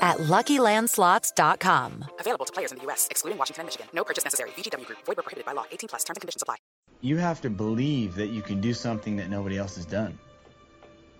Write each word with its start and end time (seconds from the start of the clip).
at 0.00 0.18
LuckyLandSlots.com. 0.18 2.04
Available 2.20 2.44
to 2.44 2.52
players 2.52 2.72
in 2.72 2.78
the 2.78 2.84
U.S., 2.84 3.08
excluding 3.10 3.38
Washington 3.38 3.62
and 3.62 3.66
Michigan. 3.66 3.86
No 3.92 4.04
purchase 4.04 4.24
necessary. 4.24 4.50
VGW 4.50 4.86
Group. 4.86 4.98
Void 5.06 5.16
where 5.16 5.22
prohibited 5.24 5.46
by 5.46 5.52
law. 5.52 5.64
18 5.70 5.88
plus. 5.88 6.04
Terms 6.04 6.16
and 6.16 6.22
conditions 6.22 6.42
apply. 6.42 6.56
You 7.00 7.18
have 7.18 7.40
to 7.42 7.50
believe 7.50 8.14
that 8.14 8.28
you 8.28 8.42
can 8.42 8.60
do 8.60 8.72
something 8.72 9.16
that 9.16 9.28
nobody 9.28 9.58
else 9.58 9.76
has 9.76 9.84
done. 9.86 10.18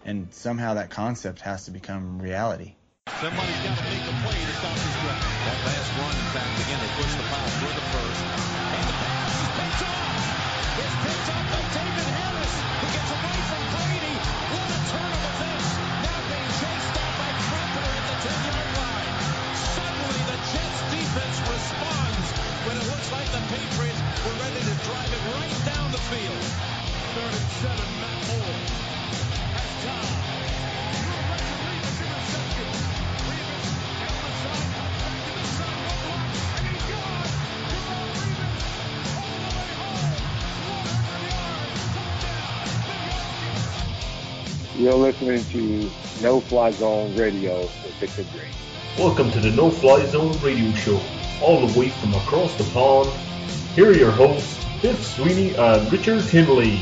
And 0.05 0.33
somehow 0.33 0.75
that 0.75 0.89
concept 0.91 1.41
has 1.41 1.65
to 1.67 1.71
become 1.71 2.19
reality. 2.21 2.77
Somebody's 3.21 3.61
got 3.63 3.79
to 3.79 3.85
make 3.85 4.03
the 4.03 4.15
play 4.23 4.39
to 4.39 4.55
stop 4.59 4.75
this 4.75 4.97
run. 5.07 5.19
That 5.47 5.59
last 5.67 5.91
run, 5.99 6.11
in 6.11 6.29
fact, 6.35 6.53
again, 6.59 6.81
they 6.83 6.91
push 6.99 7.15
the 7.15 7.27
foul 7.31 7.49
for 7.61 7.71
the 7.71 7.87
first. 7.95 8.23
And 8.27 8.83
the 8.83 8.97
pass 8.99 9.35
is 9.37 9.51
picked 9.57 9.83
off. 9.87 10.27
It's 10.77 10.97
picked 11.07 11.29
off 11.31 11.47
by 11.55 11.63
David 11.71 12.09
Harris, 12.13 12.36
Patriots 24.27 24.39
were 24.39 24.45
ready 24.45 24.59
to 24.59 24.75
drive 24.85 25.13
it 25.13 25.23
right 25.35 25.55
down 25.65 25.93
the 25.93 25.99
field. 25.99 26.43
Third 27.15 27.35
and 27.35 27.51
seven, 27.63 27.89
Matt 28.01 28.27
Moore. 28.29 28.57
Has 29.55 29.85
time. 29.85 30.23
You're 44.79 44.93
listening 44.93 45.43
to 45.53 45.91
No 46.23 46.41
Fly 46.41 46.71
Zone 46.73 47.17
Radio 47.17 47.61
with 47.61 47.95
Victor 47.99 48.25
Green. 48.33 48.53
Welcome 48.99 49.31
to 49.33 49.41
the 49.41 49.51
No 49.51 49.71
Fly 49.71 50.05
Zone 50.07 50.39
Radio 50.43 50.71
Show, 50.73 51.01
all 51.41 51.67
the 51.67 51.79
way 51.79 51.89
from 51.89 52.13
across 52.15 52.55
the 52.57 52.65
pond. 52.75 53.11
Here 53.77 53.91
are 53.91 53.93
your 53.93 54.11
hosts, 54.11 54.65
Biff 54.81 55.05
Sweeney 55.05 55.55
and 55.55 55.93
Richard 55.93 56.25
Tinley. 56.25 56.81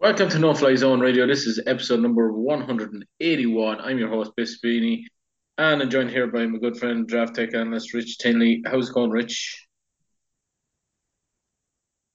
Welcome 0.00 0.30
to 0.30 0.38
No 0.38 0.54
Fly 0.54 0.74
Zone 0.74 1.00
Radio. 1.00 1.26
This 1.26 1.46
is 1.46 1.60
episode 1.66 2.00
number 2.00 2.32
181. 2.32 3.80
I'm 3.82 3.98
your 3.98 4.08
host, 4.08 4.32
Biff 4.38 4.48
Sweeney, 4.48 5.06
and 5.58 5.82
I'm 5.82 5.90
joined 5.90 6.08
here 6.08 6.28
by 6.28 6.46
my 6.46 6.58
good 6.58 6.78
friend, 6.78 7.06
draft 7.06 7.34
tech 7.34 7.52
analyst 7.52 7.92
Rich 7.92 8.16
Tinley. 8.16 8.62
How's 8.64 8.88
it 8.88 8.94
going, 8.94 9.10
Rich? 9.10 9.66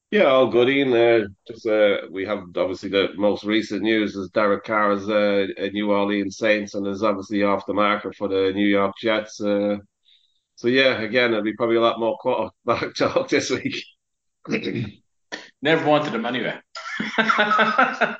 Yeah, 0.09 0.23
all 0.23 0.47
good, 0.47 0.69
Ian. 0.69 0.91
Uh, 0.91 1.27
just 1.47 1.67
uh, 1.67 2.07
we 2.09 2.25
have 2.25 2.45
obviously 2.57 2.89
the 2.89 3.09
most 3.15 3.43
recent 3.43 3.83
news 3.83 4.15
is 4.15 4.31
Derek 4.31 4.63
Carr 4.63 4.93
is 4.93 5.07
uh, 5.07 5.45
a 5.57 5.69
New 5.69 5.91
Orleans 5.91 6.37
Saints 6.37 6.73
and 6.73 6.87
is 6.87 7.03
obviously 7.03 7.43
off 7.43 7.67
the 7.67 7.75
market 7.75 8.15
for 8.15 8.27
the 8.27 8.51
New 8.55 8.67
York 8.67 8.95
Jets. 8.99 9.39
Uh, 9.39 9.77
so 10.61 10.67
yeah, 10.67 11.01
again, 11.01 11.31
it'll 11.31 11.41
be 11.41 11.53
probably 11.53 11.77
a 11.77 11.81
lot 11.81 11.99
more 11.99 12.15
quarterback 12.19 12.93
talk 12.95 13.29
this 13.29 13.49
week. 13.49 13.83
Never 15.63 15.89
wanted 15.89 16.13
him 16.13 16.23
anyway. 16.23 16.53
oh 17.17 18.19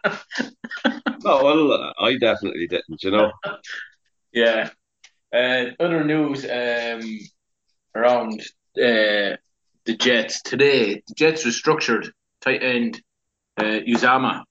well, 1.23 1.93
I 1.99 2.17
definitely 2.19 2.65
didn't. 2.65 3.03
You 3.03 3.11
know. 3.11 3.31
Yeah. 4.33 4.69
Uh, 5.33 5.65
other 5.77 6.05
news 6.05 6.45
um, 6.45 7.19
around 7.93 8.39
uh, 8.77 9.35
the 9.85 9.97
Jets 9.99 10.41
today. 10.41 11.03
The 11.05 11.13
Jets 11.15 11.45
restructured 11.45 12.11
tight 12.39 12.63
end 12.63 13.01
uh, 13.57 13.81
Uzomah 13.85 14.43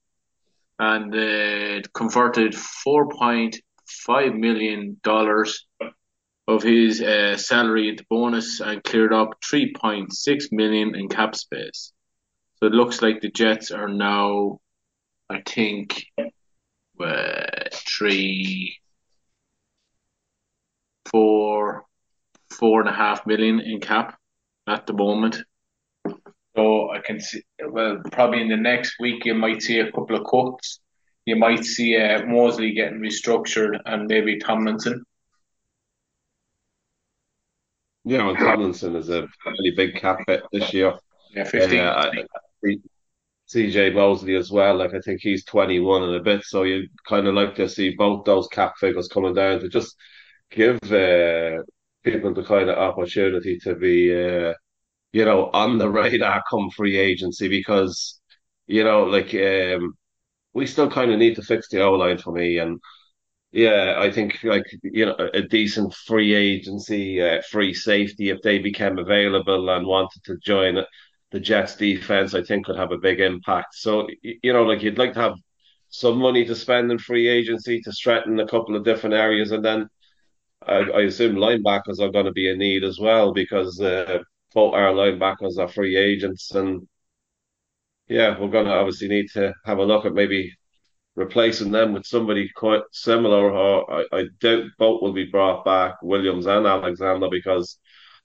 and 0.77 1.15
uh, 1.15 1.81
converted 1.95 2.53
four 2.53 3.09
point 3.09 3.59
five 3.87 4.35
million 4.35 4.97
dollars 5.03 5.65
of 6.47 6.63
his 6.63 7.01
uh, 7.01 7.37
salary 7.37 7.89
into 7.89 8.05
bonus 8.09 8.59
and 8.59 8.83
cleared 8.83 9.13
up 9.13 9.37
three 9.43 9.73
point 9.73 10.13
six 10.13 10.49
million 10.51 10.95
in 10.95 11.07
cap 11.07 11.35
space. 11.35 11.93
So 12.57 12.67
it 12.67 12.73
looks 12.73 13.01
like 13.01 13.21
the 13.21 13.29
Jets 13.29 13.71
are 13.71 13.87
now, 13.87 14.59
I 15.29 15.41
think, 15.41 16.05
uh, 16.99 17.43
three, 17.71 18.77
four, 21.09 21.85
four 22.49 22.81
and 22.81 22.89
a 22.89 22.93
half 22.93 23.25
million 23.25 23.59
in 23.59 23.79
cap 23.79 24.17
at 24.67 24.85
the 24.85 24.93
moment. 24.93 25.43
So 26.55 26.91
I 26.91 26.99
can 26.99 27.19
see, 27.19 27.43
well, 27.65 28.01
probably 28.11 28.41
in 28.41 28.49
the 28.49 28.57
next 28.57 28.95
week 28.99 29.25
you 29.25 29.33
might 29.33 29.61
see 29.61 29.79
a 29.79 29.91
couple 29.91 30.17
of 30.17 30.25
cuts. 30.29 30.79
You 31.25 31.37
might 31.37 31.63
see 31.65 31.97
uh, 31.97 32.25
Mosley 32.25 32.73
getting 32.73 32.99
restructured 32.99 33.79
and 33.85 34.07
maybe 34.07 34.37
Tomlinson. 34.37 35.05
Yeah, 38.03 38.29
and 38.29 38.37
Tomlinson 38.37 38.95
is 38.95 39.09
a 39.09 39.27
really 39.45 39.71
big 39.75 39.95
cap 39.95 40.19
hit 40.27 40.43
this 40.51 40.73
year. 40.73 40.93
Yeah, 41.33 41.43
15. 41.43 41.79
Uh, 41.79 42.11
CJ 43.53 43.93
Mosley 43.93 44.35
as 44.35 44.49
well. 44.49 44.77
Like 44.77 44.93
I 44.93 44.99
think 44.99 45.19
he's 45.21 45.43
21 45.45 46.03
and 46.03 46.15
a 46.15 46.21
bit, 46.21 46.43
so 46.43 46.63
you 46.63 46.87
kind 47.07 47.27
of 47.27 47.35
like 47.35 47.55
to 47.55 47.67
see 47.67 47.95
both 47.95 48.23
those 48.23 48.47
cap 48.47 48.73
figures 48.79 49.09
coming 49.09 49.33
down 49.33 49.59
to 49.59 49.67
just 49.67 49.95
give 50.49 50.77
uh, 50.85 51.61
people 52.03 52.33
the 52.33 52.43
kind 52.45 52.69
of 52.69 52.77
opportunity 52.77 53.57
to 53.59 53.75
be, 53.75 54.11
uh, 54.13 54.53
you 55.11 55.25
know, 55.25 55.49
on 55.53 55.77
the 55.77 55.89
radar 55.89 56.41
come 56.49 56.69
free 56.69 56.97
agency 56.97 57.49
because, 57.49 58.21
you 58.67 58.83
know, 58.85 59.03
like 59.03 59.33
um, 59.35 59.95
we 60.53 60.65
still 60.65 60.89
kind 60.89 61.11
of 61.11 61.19
need 61.19 61.35
to 61.35 61.41
fix 61.41 61.67
the 61.69 61.81
O 61.81 61.93
line 61.93 62.17
for 62.19 62.31
me, 62.31 62.57
and 62.57 62.79
yeah, 63.51 63.95
I 63.99 64.11
think 64.11 64.39
like 64.43 64.63
you 64.83 65.05
know 65.05 65.15
a 65.33 65.41
decent 65.41 65.93
free 65.93 66.33
agency, 66.33 67.21
uh, 67.21 67.41
free 67.49 67.73
safety 67.73 68.29
if 68.29 68.41
they 68.41 68.59
became 68.59 68.97
available 68.97 69.69
and 69.69 69.85
wanted 69.85 70.23
to 70.25 70.37
join 70.37 70.77
the 71.31 71.39
Jets 71.39 71.75
defense, 71.75 72.33
I 72.33 72.43
think 72.43 72.65
could 72.65 72.77
have 72.77 72.91
a 72.91 72.97
big 72.97 73.19
impact. 73.19 73.75
So 73.75 74.07
you 74.23 74.53
know, 74.53 74.63
like 74.63 74.81
you'd 74.83 74.97
like 74.97 75.13
to 75.13 75.19
have 75.21 75.35
some 75.89 76.17
money 76.19 76.45
to 76.45 76.55
spend 76.55 76.91
in 76.91 76.99
free 76.99 77.27
agency 77.27 77.81
to 77.81 77.91
strengthen 77.91 78.39
a 78.39 78.47
couple 78.47 78.75
of 78.75 78.85
different 78.85 79.15
areas, 79.15 79.51
and 79.51 79.63
then 79.65 79.87
I, 80.67 80.75
I 80.79 81.01
assume 81.03 81.35
linebackers 81.37 81.99
are 82.01 82.11
going 82.11 82.25
to 82.27 82.31
be 82.33 82.51
a 82.51 82.57
need 82.57 82.83
as 82.85 82.99
well 82.99 83.33
because 83.33 83.79
uh, 83.81 84.19
both 84.55 84.73
our 84.75 84.93
linebackers 84.93 85.57
are 85.59 85.67
free 85.69 85.97
agents, 85.97 86.51
and 86.55 86.87
yeah, 88.07 88.37
we're 88.39 88.49
going 88.49 88.65
to 88.65 88.73
obviously 88.73 89.07
need 89.07 89.27
to 89.33 89.53
have 89.65 89.77
a 89.77 89.83
look 89.83 90.05
at 90.05 90.13
maybe 90.13 90.53
replacing 91.15 91.71
them 91.71 91.93
with 91.93 92.05
somebody 92.05 92.49
quite 92.55 92.83
similar. 92.91 93.51
Or 93.51 93.91
I, 93.91 94.05
I 94.11 94.25
doubt 94.39 94.65
both 94.77 95.01
will 95.01 95.13
be 95.13 95.25
brought 95.25 95.65
back, 95.65 96.01
Williams 96.01 96.45
and 96.45 96.65
Alexander, 96.65 97.27
because 97.29 97.77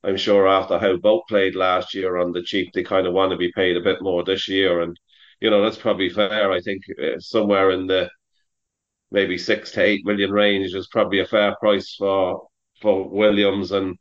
I'm 0.05 0.17
sure 0.17 0.47
after 0.47 0.79
how 0.79 0.97
both 0.97 1.23
played 1.29 1.57
last 1.57 1.95
year 1.95 2.19
on 2.19 2.33
the 2.33 2.43
cheap, 2.43 2.73
they 2.73 2.83
kind 2.85 3.07
of 3.07 3.13
want 3.15 3.33
to 3.33 3.37
be 3.37 3.53
paid 3.53 3.77
a 3.77 3.81
bit 3.81 4.03
more 4.03 4.25
this 4.25 4.49
year, 4.49 4.81
and 4.83 4.99
you 5.41 5.51
know 5.51 5.63
that's 5.63 5.79
probably 5.79 6.09
fair. 6.11 6.53
I 6.53 6.61
think 6.61 6.83
uh, 7.03 7.19
somewhere 7.19 7.71
in 7.73 7.87
the 7.87 8.09
maybe 9.11 9.39
six 9.39 9.73
to 9.73 9.83
eight 9.83 10.05
million 10.05 10.31
range 10.31 10.75
is 10.75 10.89
probably 10.89 11.21
a 11.21 11.27
fair 11.27 11.57
price 11.61 11.95
for 11.99 12.47
for 12.81 13.09
Williams, 13.09 13.73
and 13.73 13.97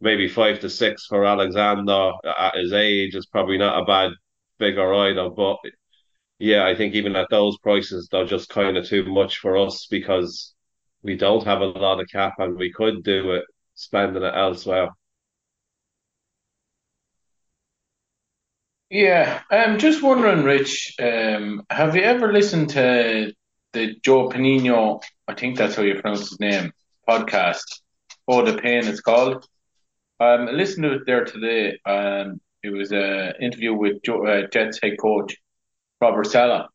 maybe 0.00 0.28
five 0.28 0.60
to 0.60 0.70
six 0.70 1.06
for 1.06 1.24
Alexander 1.24 2.12
at 2.38 2.56
his 2.56 2.72
age 2.72 3.14
is 3.14 3.26
probably 3.26 3.58
not 3.58 3.82
a 3.82 3.84
bad 3.84 4.12
figure 4.58 4.94
either. 4.94 5.28
But 5.30 5.58
yeah, 6.40 6.66
I 6.66 6.74
think 6.74 6.94
even 6.94 7.16
at 7.16 7.28
those 7.30 7.58
prices, 7.58 8.08
they're 8.10 8.26
just 8.26 8.48
kind 8.50 8.76
of 8.78 8.86
too 8.86 9.04
much 9.04 9.38
for 9.38 9.56
us 9.58 9.86
because 9.90 10.54
we 11.02 11.16
don't 11.16 11.44
have 11.44 11.62
a 11.62 11.66
lot 11.66 12.00
of 12.00 12.08
cap 12.10 12.34
and 12.38 12.56
we 12.58 12.72
could 12.72 13.04
do 13.04 13.32
it 13.32 13.44
spending 13.74 14.22
it 14.24 14.34
elsewhere. 14.34 14.90
Yeah, 18.90 19.42
I'm 19.50 19.78
just 19.78 20.02
wondering, 20.02 20.44
Rich, 20.44 20.96
um, 21.00 21.62
have 21.70 21.94
you 21.96 22.02
ever 22.02 22.32
listened 22.32 22.70
to 22.70 23.32
the 23.72 23.94
Joe 24.04 24.28
Panino, 24.28 25.00
I 25.28 25.34
think 25.34 25.56
that's 25.58 25.76
how 25.76 25.82
you 25.82 25.94
pronounce 26.00 26.30
his 26.30 26.40
name, 26.40 26.72
podcast, 27.08 27.62
Oh 28.28 28.44
the 28.44 28.60
Pain 28.60 28.86
it's 28.88 29.00
called? 29.00 29.46
Um, 30.20 30.48
I 30.48 30.52
listened 30.52 30.84
to 30.84 30.94
it 30.94 31.02
there 31.06 31.24
today, 31.24 31.78
and 31.86 32.40
it 32.64 32.70
was 32.70 32.92
an 32.92 33.34
interview 33.40 33.74
with 33.74 34.02
Joe, 34.02 34.26
uh, 34.26 34.48
Jets 34.48 34.80
head 34.82 34.98
coach 35.00 35.36
Robert 36.00 36.26
Saleh. 36.26 36.66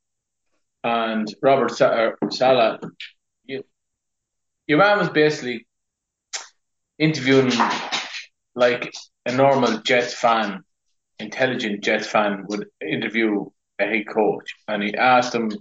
And 0.84 1.28
Robert 1.42 1.82
uh, 1.82 2.12
Saleh, 2.30 2.80
you, 3.46 3.64
your 4.68 4.78
man 4.78 5.00
was 5.00 5.10
basically 5.10 5.66
interviewing 7.00 7.52
like 8.56 8.94
a 9.26 9.32
normal 9.32 9.80
Jets 9.80 10.14
fan, 10.14 10.64
intelligent 11.20 11.84
Jets 11.84 12.08
fan, 12.08 12.46
would 12.50 12.68
interview 12.82 13.46
a 13.80 13.86
head 13.86 14.08
coach, 14.08 14.54
and 14.68 14.84
he 14.84 14.96
asked 14.96 15.34
him 15.34 15.52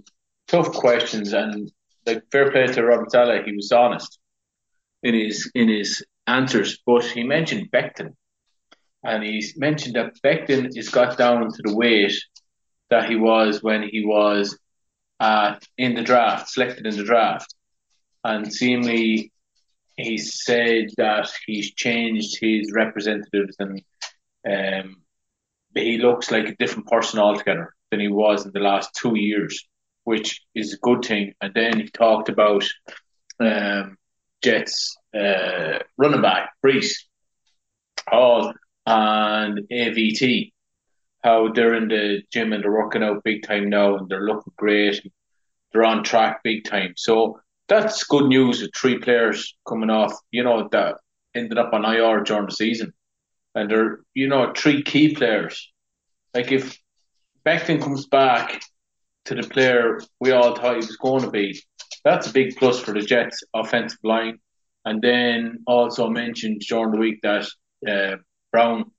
tough 0.47 0.71
questions, 0.71 1.33
and 1.33 1.71
like 2.05 2.23
fair 2.31 2.51
play 2.51 2.67
to 2.67 2.85
Robert 2.85 3.11
Saleh, 3.11 3.45
he 3.45 3.55
was 3.55 3.71
honest 3.71 4.19
in 5.01 5.15
his 5.15 5.51
in 5.55 5.67
his 5.69 6.05
answers. 6.27 6.79
But 6.85 7.03
he 7.03 7.23
mentioned 7.23 7.71
Becton, 7.71 8.13
and 9.03 9.23
he 9.23 9.43
mentioned 9.57 9.95
that 9.95 10.13
Becton 10.23 10.69
is 10.77 10.89
got 10.89 11.17
down 11.17 11.51
to 11.51 11.61
the 11.63 11.75
weight 11.75 12.13
that 12.89 13.09
he 13.09 13.15
was 13.15 13.63
when 13.63 13.83
he 13.83 14.05
was 14.05 14.57
uh, 15.19 15.55
in 15.77 15.95
the 15.95 16.03
draft, 16.03 16.49
selected 16.49 16.85
in 16.85 16.95
the 16.95 17.03
draft, 17.03 17.53
and 18.23 18.51
seemingly 18.51 19.31
he 19.97 20.17
said 20.17 20.89
that 20.97 21.29
he's 21.45 21.73
changed 21.73 22.37
his 22.39 22.71
representatives 22.73 23.55
and 23.59 23.81
um, 24.47 24.97
he 25.73 25.97
looks 25.97 26.31
like 26.31 26.49
a 26.49 26.55
different 26.55 26.87
person 26.87 27.19
altogether 27.19 27.73
than 27.91 27.99
he 27.99 28.07
was 28.07 28.45
in 28.45 28.51
the 28.51 28.59
last 28.59 28.93
two 28.95 29.17
years, 29.17 29.65
which 30.03 30.41
is 30.53 30.73
a 30.73 30.77
good 30.77 31.03
thing. 31.03 31.33
And 31.41 31.53
then 31.53 31.79
he 31.79 31.87
talked 31.87 32.29
about 32.29 32.65
um, 33.39 33.97
Jets 34.41 34.97
uh, 35.17 35.79
running 35.97 36.21
back, 36.21 36.51
Breece 36.65 36.95
Hall, 38.07 38.53
and 38.85 39.59
AVT, 39.71 40.51
how 41.25 41.51
they're 41.51 41.73
in 41.73 41.87
the 41.87 42.21
gym 42.31 42.53
and 42.53 42.63
they're 42.63 42.71
working 42.71 43.01
out 43.01 43.23
big 43.23 43.41
time 43.41 43.67
now 43.67 43.97
and 43.97 44.07
they're 44.07 44.27
looking 44.27 44.53
great. 44.55 45.01
They're 45.71 45.83
on 45.83 46.03
track 46.03 46.43
big 46.43 46.65
time. 46.65 46.93
So 46.97 47.41
that's 47.67 48.03
good 48.03 48.27
news 48.27 48.61
with 48.61 48.75
three 48.75 48.99
players 48.99 49.55
coming 49.67 49.89
off, 49.89 50.13
you 50.29 50.43
know, 50.43 50.69
that 50.71 50.97
ended 51.33 51.57
up 51.57 51.73
on 51.73 51.83
IR 51.83 52.21
during 52.21 52.45
the 52.45 52.51
season. 52.51 52.93
And 53.55 53.71
they're, 53.71 54.01
you 54.13 54.27
know, 54.27 54.53
three 54.55 54.83
key 54.83 55.15
players. 55.15 55.71
Like 56.35 56.51
if 56.51 56.77
Becton 57.43 57.81
comes 57.81 58.05
back 58.05 58.61
to 59.25 59.33
the 59.33 59.47
player 59.47 60.01
we 60.19 60.31
all 60.31 60.55
thought 60.55 60.73
he 60.73 60.85
was 60.85 60.95
going 60.97 61.23
to 61.23 61.31
be, 61.31 61.59
that's 62.03 62.27
a 62.27 62.33
big 62.33 62.55
plus 62.55 62.79
for 62.79 62.93
the 62.93 63.01
Jets 63.01 63.43
offensive 63.55 63.97
line. 64.03 64.37
And 64.85 65.01
then 65.01 65.63
also 65.65 66.07
mentioned 66.07 66.61
during 66.69 66.91
the 66.91 66.99
week 66.99 67.21
that 67.23 67.47
uh, 67.89 68.17
Brown, 68.51 68.91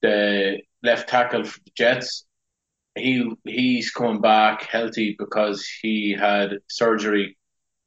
the 0.00 0.58
left 0.82 1.08
tackle 1.08 1.44
for 1.44 1.60
the 1.60 1.70
Jets, 1.76 2.26
he 2.94 3.30
he's 3.44 3.90
coming 3.90 4.20
back 4.20 4.62
healthy 4.64 5.16
because 5.18 5.66
he 5.80 6.12
had 6.18 6.58
surgery 6.68 7.36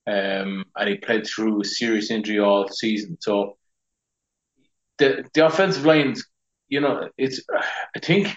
um, 0.08 0.66
and 0.76 0.90
he 0.90 0.96
played 0.96 1.26
through 1.28 1.62
a 1.62 1.66
serious 1.66 2.12
injury 2.12 2.40
all 2.40 2.68
season. 2.70 3.18
So 3.20 3.58
the 4.98 5.26
the 5.34 5.46
offensive 5.46 5.86
lines, 5.86 6.26
you 6.68 6.80
know, 6.80 7.10
it's 7.18 7.42
I 7.96 8.00
think 8.00 8.36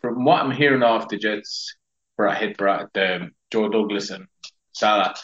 from 0.00 0.24
what 0.24 0.42
I'm 0.42 0.52
hearing 0.52 0.82
off 0.82 1.08
the 1.08 1.16
Jets, 1.16 1.76
for 2.16 2.26
a 2.26 2.34
hit 2.34 2.56
Brad, 2.56 2.88
um, 2.96 3.32
Joe 3.50 3.68
Douglas 3.68 4.10
and 4.10 4.26
Saleh, 4.72 5.16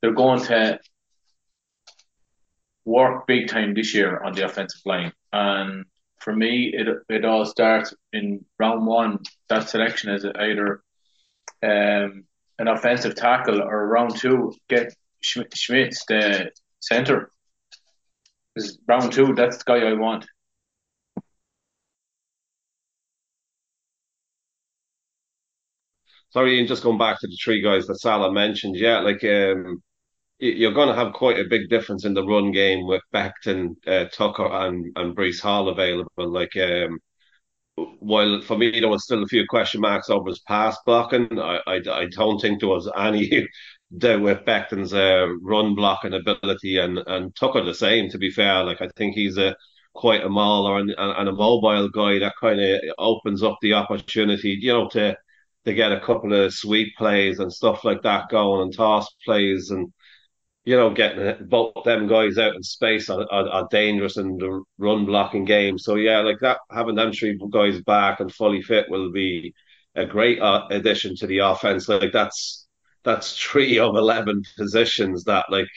they're 0.00 0.12
going 0.12 0.42
to 0.44 0.78
work 2.84 3.26
big 3.26 3.48
time 3.48 3.74
this 3.74 3.94
year 3.94 4.22
on 4.22 4.32
the 4.32 4.44
offensive 4.44 4.80
line. 4.84 5.12
And 5.32 5.84
for 6.20 6.34
me, 6.34 6.72
it 6.74 6.86
it 7.08 7.24
all 7.24 7.44
starts 7.46 7.94
in 8.12 8.44
round 8.58 8.86
one. 8.86 9.18
That 9.48 9.68
selection 9.68 10.10
is 10.10 10.24
either 10.24 10.82
um, 11.62 12.24
an 12.58 12.68
offensive 12.68 13.14
tackle 13.14 13.62
or 13.62 13.88
round 13.88 14.16
two 14.16 14.54
get 14.68 14.94
Schmitz 15.22 16.04
the 16.06 16.50
center. 16.80 17.30
Because 18.54 18.78
round 18.86 19.12
two, 19.12 19.34
that's 19.34 19.58
the 19.58 19.64
guy 19.66 19.88
I 19.88 19.94
want. 19.94 20.26
Sorry, 26.32 26.58
Ian, 26.58 26.68
just 26.68 26.84
going 26.84 26.98
back 26.98 27.18
to 27.20 27.26
the 27.26 27.36
three 27.42 27.60
guys 27.60 27.86
that 27.86 27.96
Saleh 28.00 28.32
mentioned. 28.32 28.76
Yeah, 28.76 29.00
like 29.00 29.24
um, 29.24 29.82
you're 30.40 30.72
going 30.72 30.88
to 30.88 30.94
have 30.94 31.12
quite 31.12 31.38
a 31.38 31.48
big 31.48 31.68
difference 31.68 32.04
in 32.04 32.14
the 32.14 32.24
run 32.24 32.50
game 32.52 32.86
with 32.86 33.02
Becton, 33.14 33.76
uh, 33.86 34.06
Tucker, 34.06 34.46
and 34.46 34.86
and 34.96 35.16
Breece 35.16 35.40
Hall 35.40 35.68
available. 35.68 36.08
Like, 36.18 36.56
um, 36.56 36.98
while 38.00 38.40
for 38.42 38.58
me 38.58 38.78
there 38.80 38.88
was 38.88 39.04
still 39.04 39.22
a 39.22 39.26
few 39.26 39.44
question 39.48 39.80
marks 39.80 40.10
over 40.10 40.28
his 40.28 40.40
pass 40.40 40.76
blocking, 40.86 41.38
I 41.38 41.60
I, 41.66 41.80
I 41.90 42.06
don't 42.10 42.40
think 42.40 42.60
there 42.60 42.68
was 42.68 42.90
any 42.96 43.48
doubt 43.98 44.22
with 44.22 44.44
Becton's 44.44 44.94
uh, 44.94 45.26
run 45.42 45.74
blocking 45.74 46.14
ability, 46.14 46.78
and 46.78 46.98
and 47.06 47.34
Tucker 47.36 47.64
the 47.64 47.74
same. 47.74 48.10
To 48.10 48.18
be 48.18 48.30
fair, 48.30 48.64
like 48.64 48.80
I 48.82 48.88
think 48.96 49.14
he's 49.14 49.38
a 49.38 49.56
quite 49.94 50.24
a 50.24 50.28
mauler 50.28 50.78
and, 50.78 50.90
and, 50.90 51.12
and 51.18 51.28
a 51.28 51.32
mobile 51.32 51.88
guy 51.88 52.18
that 52.20 52.34
kind 52.40 52.60
of 52.60 52.80
opens 52.98 53.42
up 53.42 53.58
the 53.60 53.74
opportunity, 53.74 54.56
you 54.60 54.72
know, 54.72 54.88
to 54.90 55.16
to 55.66 55.74
get 55.74 55.92
a 55.92 56.00
couple 56.00 56.32
of 56.32 56.54
sweep 56.54 56.94
plays 56.96 57.38
and 57.38 57.52
stuff 57.52 57.84
like 57.84 58.02
that 58.02 58.28
going 58.30 58.62
and 58.62 58.74
toss 58.76 59.06
plays 59.24 59.70
and 59.70 59.92
you 60.64 60.76
know 60.76 60.90
getting 60.90 61.46
both 61.48 61.72
them 61.84 62.06
guys 62.06 62.38
out 62.38 62.54
in 62.54 62.62
space 62.62 63.08
are, 63.10 63.26
are, 63.30 63.48
are, 63.48 63.68
dangerous 63.70 64.16
in 64.18 64.36
the 64.36 64.62
run 64.78 65.06
blocking 65.06 65.44
game. 65.44 65.78
So 65.78 65.94
yeah, 65.96 66.20
like 66.20 66.38
that 66.40 66.58
having 66.70 66.96
them 66.96 67.12
three 67.12 67.38
guys 67.50 67.80
back 67.82 68.20
and 68.20 68.32
fully 68.32 68.62
fit 68.62 68.90
will 68.90 69.10
be 69.10 69.54
a 69.94 70.06
great 70.06 70.40
uh, 70.40 70.66
addition 70.70 71.16
to 71.16 71.26
the 71.26 71.38
offense. 71.38 71.88
Like 71.88 72.12
that's 72.12 72.66
that's 73.04 73.36
three 73.42 73.78
of 73.78 73.96
eleven 73.96 74.42
positions 74.56 75.24
that 75.24 75.46
like 75.50 75.68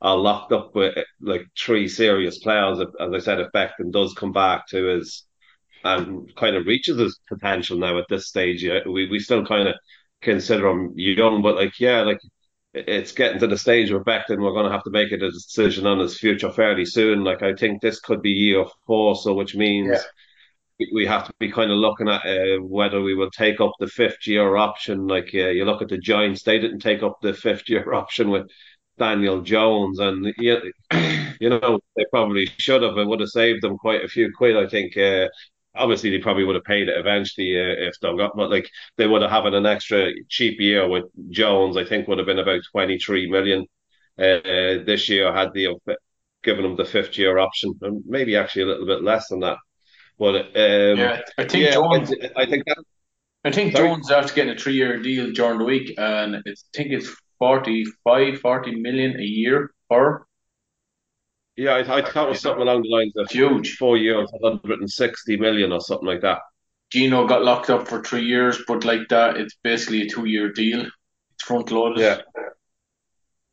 are 0.00 0.16
locked 0.16 0.52
up 0.52 0.74
with 0.74 0.96
like 1.20 1.46
three 1.58 1.88
serious 1.88 2.38
players. 2.40 2.80
As 2.80 3.12
I 3.12 3.18
said, 3.20 3.40
if 3.40 3.52
Becton 3.52 3.92
does 3.92 4.14
come 4.14 4.32
back 4.32 4.66
to 4.68 4.84
his 4.86 5.24
and 5.84 6.34
kind 6.36 6.56
of 6.56 6.66
reaches 6.66 6.98
his 6.98 7.18
potential 7.28 7.78
now 7.78 7.98
at 7.98 8.06
this 8.08 8.28
stage. 8.28 8.62
Yeah, 8.62 8.80
we 8.86 9.08
we 9.08 9.18
still 9.18 9.44
kind 9.44 9.68
of 9.68 9.74
consider 10.20 10.68
him 10.68 10.92
young, 10.96 11.42
but 11.42 11.56
like 11.56 11.78
yeah, 11.80 12.02
like 12.02 12.20
it's 12.74 13.12
getting 13.12 13.38
to 13.40 13.46
the 13.46 13.58
stage 13.58 13.90
where 13.90 14.02
Becton 14.02 14.40
we're 14.40 14.52
going 14.52 14.66
to 14.66 14.72
have 14.72 14.84
to 14.84 14.90
make 14.90 15.12
a 15.12 15.18
decision 15.18 15.86
on 15.86 15.98
his 15.98 16.18
future 16.18 16.50
fairly 16.50 16.84
soon. 16.84 17.24
Like 17.24 17.42
I 17.42 17.54
think 17.54 17.80
this 17.80 18.00
could 18.00 18.22
be 18.22 18.30
year 18.30 18.64
four, 18.86 19.16
so 19.16 19.34
which 19.34 19.54
means. 19.54 19.90
Yeah. 19.90 20.02
We 20.92 21.06
have 21.06 21.26
to 21.28 21.32
be 21.38 21.52
kind 21.52 21.70
of 21.70 21.76
looking 21.76 22.08
at 22.08 22.26
uh, 22.26 22.60
whether 22.60 23.00
we 23.00 23.14
will 23.14 23.30
take 23.30 23.60
up 23.60 23.70
the 23.78 23.86
fifth 23.86 24.26
year 24.26 24.56
option. 24.56 25.06
Like 25.06 25.30
uh, 25.32 25.50
you 25.50 25.64
look 25.64 25.80
at 25.80 25.88
the 25.88 25.98
Giants, 25.98 26.42
they 26.42 26.58
didn't 26.58 26.80
take 26.80 27.04
up 27.04 27.18
the 27.22 27.34
fifth 27.34 27.68
year 27.68 27.94
option 27.94 28.30
with 28.30 28.48
Daniel 28.98 29.42
Jones, 29.42 30.00
and 30.00 30.34
you, 30.38 30.72
you 31.40 31.50
know 31.50 31.78
they 31.94 32.04
probably 32.10 32.48
should 32.58 32.82
have. 32.82 32.98
It 32.98 33.06
would 33.06 33.20
have 33.20 33.28
saved 33.28 33.62
them 33.62 33.78
quite 33.78 34.04
a 34.04 34.08
few 34.08 34.32
quid, 34.36 34.56
I 34.56 34.66
think. 34.68 34.96
Uh, 34.96 35.28
obviously 35.74 36.10
they 36.10 36.18
probably 36.18 36.44
would 36.44 36.54
have 36.54 36.64
paid 36.64 36.88
it 36.88 36.98
eventually 36.98 37.58
uh, 37.58 37.74
if 37.88 37.98
they 38.00 38.16
got, 38.16 38.36
but 38.36 38.50
like 38.50 38.68
they 38.96 39.06
would 39.06 39.22
have 39.22 39.30
had 39.30 39.54
an 39.54 39.66
extra 39.66 40.10
cheap 40.28 40.60
year 40.60 40.88
with 40.88 41.04
Jones. 41.30 41.76
I 41.76 41.84
think 41.84 42.08
would 42.08 42.18
have 42.18 42.26
been 42.26 42.38
about 42.38 42.60
twenty 42.70 42.98
three 42.98 43.30
million 43.30 43.66
uh, 44.18 44.84
this 44.84 45.08
year 45.08 45.32
had 45.32 45.52
they 45.54 45.68
given 46.42 46.64
him 46.64 46.76
the 46.76 46.84
fifth 46.84 47.16
year 47.18 47.38
option, 47.38 47.74
and 47.82 48.02
maybe 48.06 48.36
actually 48.36 48.62
a 48.62 48.66
little 48.66 48.86
bit 48.86 49.02
less 49.02 49.28
than 49.28 49.40
that. 49.40 49.58
But 50.18 50.36
um, 50.36 50.98
yeah, 50.98 51.20
I 51.38 51.44
think 51.44 51.64
yeah, 51.64 51.72
Jones. 51.72 52.12
I 52.36 52.46
think 52.46 52.64
that. 52.66 52.84
I 53.44 53.50
think 53.50 53.76
sorry? 53.76 53.88
Jones 53.88 54.10
after 54.10 54.34
getting 54.34 54.54
a 54.54 54.58
three 54.58 54.74
year 54.74 55.02
deal 55.02 55.32
during 55.32 55.58
the 55.58 55.64
week, 55.64 55.94
and 55.98 56.36
I 56.36 56.40
think 56.74 56.92
it's 56.92 57.14
45, 57.38 58.38
40 58.38 58.80
million 58.80 59.18
a 59.18 59.24
year 59.24 59.72
per 59.90 60.24
yeah, 61.56 61.72
I, 61.72 61.98
I 61.98 62.02
thought 62.02 62.26
it 62.26 62.30
was 62.30 62.40
something 62.40 62.62
along 62.62 62.82
the 62.82 62.88
lines 62.88 63.12
of 63.16 63.30
huge 63.30 63.76
four 63.76 63.96
years, 63.96 64.28
160 64.32 65.36
million 65.36 65.72
or 65.72 65.80
something 65.80 66.08
like 66.08 66.22
that. 66.22 66.40
Geno 66.90 67.26
got 67.26 67.44
locked 67.44 67.70
up 67.70 67.88
for 67.88 68.02
three 68.02 68.24
years, 68.24 68.62
but 68.66 68.84
like 68.84 69.08
that, 69.08 69.36
it's 69.36 69.56
basically 69.62 70.02
a 70.02 70.08
two 70.08 70.26
year 70.26 70.52
deal. 70.52 70.80
It's 70.80 71.44
front 71.44 71.70
loaded. 71.70 72.00
Yeah. 72.00 72.18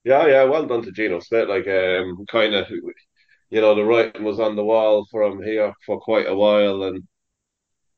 Yeah, 0.06 0.28
yeah, 0.28 0.44
well 0.46 0.66
done 0.66 0.84
to 0.84 0.92
Geno 0.92 1.20
Smith. 1.20 1.50
Like, 1.50 1.68
um, 1.68 2.26
kind 2.32 2.56
of, 2.56 2.70
you 2.70 3.62
know, 3.62 3.76
the 3.76 3.84
writing 3.84 4.24
was 4.24 4.40
on 4.40 4.56
the 4.56 4.64
wall 4.64 5.06
for 5.12 5.24
him 5.24 5.42
here 5.44 5.74
for 5.86 6.00
quite 6.00 6.28
a 6.28 6.36
while, 6.36 6.84
and 6.84 7.04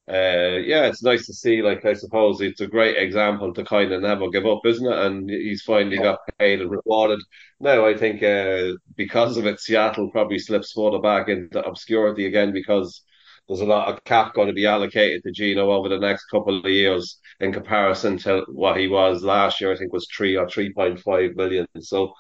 uh, 0.10 0.58
yeah, 0.58 0.86
it's 0.88 1.04
nice 1.04 1.26
to 1.28 1.34
see. 1.34 1.62
Like, 1.62 1.86
I 1.86 1.94
suppose 1.94 2.42
it's 2.42 2.62
a 2.62 2.68
great 2.68 2.98
example 2.98 3.54
to 3.54 3.64
kind 3.64 3.92
of 3.92 4.02
never 4.02 4.30
give 4.30 4.46
up, 4.46 4.66
isn't 4.66 4.86
it? 4.86 5.00
And 5.06 5.30
he's 5.30 5.62
finally 5.62 5.98
got 6.00 6.20
paid 6.40 6.62
and 6.62 6.72
rewarded. 6.72 7.20
Now, 7.60 7.86
I 7.86 7.96
think 7.96 8.22
uh, 8.24 8.74
because 8.98 9.38
of 9.38 9.46
it, 9.46 9.60
Seattle 9.60 10.10
probably 10.12 10.40
slips 10.40 10.74
further 10.74 11.00
back 11.00 11.30
into 11.30 11.64
obscurity 11.66 12.26
again 12.26 12.52
because 12.52 13.04
there's 13.48 13.62
a 13.62 13.66
lot 13.66 13.88
of 13.90 14.04
cap 14.04 14.34
going 14.34 14.48
to 14.48 14.54
be 14.54 14.66
allocated 14.66 15.24
to 15.24 15.32
Geno 15.32 15.72
over 15.72 15.88
the 15.90 16.00
next 16.00 16.26
couple 16.26 16.60
of 16.60 16.66
years 16.72 17.20
in 17.40 17.54
comparison 17.54 18.18
to 18.20 18.44
what 18.50 18.78
he 18.78 18.88
was 18.88 19.24
last 19.24 19.62
year. 19.62 19.72
I 19.72 19.78
think 19.78 19.94
was 19.94 20.08
three 20.16 20.36
or 20.36 20.50
three 20.50 20.74
point 20.74 21.00
five 21.00 21.36
million. 21.36 21.68
So, 21.80 22.14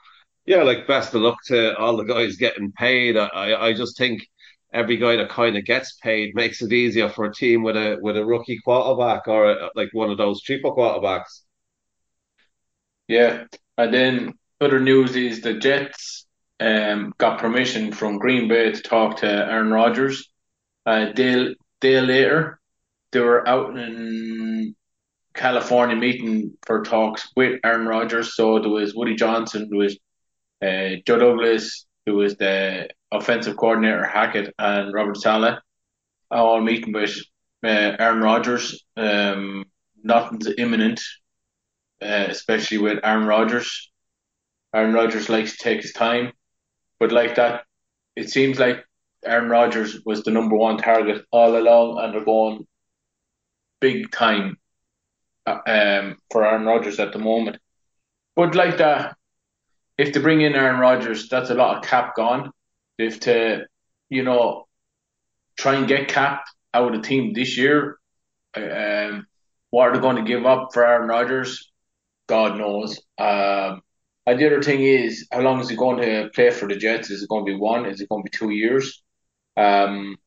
yeah, 0.45 0.63
like 0.63 0.87
best 0.87 1.13
of 1.13 1.21
luck 1.21 1.37
to 1.47 1.75
all 1.77 1.97
the 1.97 2.03
guys 2.03 2.37
getting 2.37 2.71
paid. 2.71 3.17
I, 3.17 3.67
I 3.67 3.73
just 3.73 3.97
think 3.97 4.21
every 4.73 4.97
guy 4.97 5.17
that 5.17 5.29
kind 5.29 5.57
of 5.57 5.65
gets 5.65 5.93
paid 5.93 6.35
makes 6.35 6.61
it 6.61 6.71
easier 6.71 7.09
for 7.09 7.25
a 7.25 7.33
team 7.33 7.63
with 7.63 7.75
a 7.75 7.97
with 8.01 8.17
a 8.17 8.25
rookie 8.25 8.59
quarterback 8.63 9.27
or 9.27 9.51
a, 9.51 9.69
like 9.75 9.89
one 9.93 10.09
of 10.09 10.17
those 10.17 10.41
cheaper 10.41 10.71
quarterbacks. 10.71 11.41
Yeah, 13.07 13.45
and 13.77 13.93
then 13.93 14.33
other 14.61 14.79
news 14.79 15.15
is 15.15 15.41
the 15.41 15.55
Jets 15.55 16.25
um, 16.59 17.13
got 17.17 17.39
permission 17.39 17.91
from 17.91 18.19
Green 18.19 18.47
Bay 18.47 18.71
to 18.71 18.81
talk 18.81 19.17
to 19.17 19.27
Aaron 19.27 19.71
Rodgers. 19.71 20.29
A 20.85 21.11
day, 21.13 21.55
day 21.79 22.01
later, 22.01 22.59
they 23.11 23.19
were 23.19 23.47
out 23.47 23.77
in 23.77 24.75
California 25.33 25.95
meeting 25.95 26.57
for 26.65 26.83
talks 26.83 27.29
with 27.35 27.59
Aaron 27.63 27.87
Rodgers. 27.87 28.35
So 28.35 28.59
there 28.59 28.69
was 28.69 28.95
Woody 28.95 29.15
Johnson, 29.15 29.67
there 29.69 29.79
was 29.79 29.97
uh, 30.61 31.01
Joe 31.05 31.17
Douglas, 31.17 31.85
there 32.05 32.15
was 32.15 32.35
the 32.37 32.89
offensive 33.11 33.57
coordinator 33.57 34.05
Hackett, 34.05 34.53
and 34.57 34.93
Robert 34.93 35.17
Saleh, 35.17 35.59
are 36.29 36.43
all 36.43 36.61
meeting 36.61 36.93
with 36.93 37.17
uh, 37.63 37.95
Aaron 37.99 38.21
Rodgers. 38.21 38.83
Um, 38.95 39.65
nothing's 40.03 40.47
imminent, 40.57 41.01
uh, 42.01 42.25
especially 42.29 42.77
with 42.77 42.99
Aaron 43.03 43.27
Rodgers. 43.27 43.91
Aaron 44.73 44.93
Rodgers 44.93 45.29
likes 45.29 45.57
to 45.57 45.63
take 45.63 45.81
his 45.81 45.93
time, 45.93 46.31
but 46.99 47.11
like 47.11 47.35
that, 47.35 47.63
it 48.15 48.29
seems 48.29 48.59
like 48.59 48.85
Aaron 49.25 49.49
Rodgers 49.49 50.01
was 50.05 50.23
the 50.23 50.31
number 50.31 50.55
one 50.55 50.77
target 50.77 51.25
all 51.31 51.57
along, 51.57 51.99
and 51.99 52.13
they're 52.13 52.25
going 52.25 52.65
big 53.79 54.11
time 54.11 54.57
uh, 55.45 55.59
um, 55.67 56.17
for 56.31 56.45
Aaron 56.45 56.65
Rodgers 56.65 56.99
at 56.99 57.11
the 57.11 57.19
moment. 57.19 57.57
But 58.35 58.55
like 58.55 58.77
that, 58.77 59.15
if 59.97 60.13
they 60.13 60.21
bring 60.21 60.41
in 60.41 60.55
Aaron 60.55 60.79
Rodgers, 60.79 61.27
that's 61.27 61.49
a 61.49 61.55
lot 61.55 61.77
of 61.77 61.83
cap 61.83 62.15
gone. 62.15 62.51
If 63.01 63.21
to, 63.21 63.65
you 64.09 64.23
know, 64.23 64.67
try 65.57 65.75
and 65.75 65.87
get 65.87 66.07
cap 66.07 66.45
out 66.73 66.93
of 66.93 67.01
the 67.01 67.07
team 67.07 67.33
this 67.33 67.57
year, 67.57 67.97
um, 68.55 69.25
what 69.69 69.89
are 69.89 69.93
they 69.93 70.01
going 70.01 70.17
to 70.17 70.23
give 70.23 70.45
up 70.45 70.73
for 70.73 70.85
Aaron 70.85 71.07
Rodgers? 71.07 71.71
God 72.27 72.57
knows. 72.57 72.99
Um, 73.17 73.81
and 74.25 74.39
the 74.39 74.45
other 74.45 74.61
thing 74.61 74.81
is, 74.81 75.27
how 75.31 75.41
long 75.41 75.59
is 75.59 75.69
he 75.69 75.75
going 75.75 76.01
to 76.01 76.29
play 76.33 76.51
for 76.51 76.67
the 76.67 76.75
Jets? 76.75 77.09
Is 77.09 77.23
it 77.23 77.29
going 77.29 77.45
to 77.45 77.51
be 77.51 77.57
one? 77.57 77.85
Is 77.85 78.01
it 78.01 78.09
going 78.09 78.23
to 78.23 78.29
be 78.29 78.37
two 78.37 78.51
years? 78.51 79.01
Um, 79.57 80.17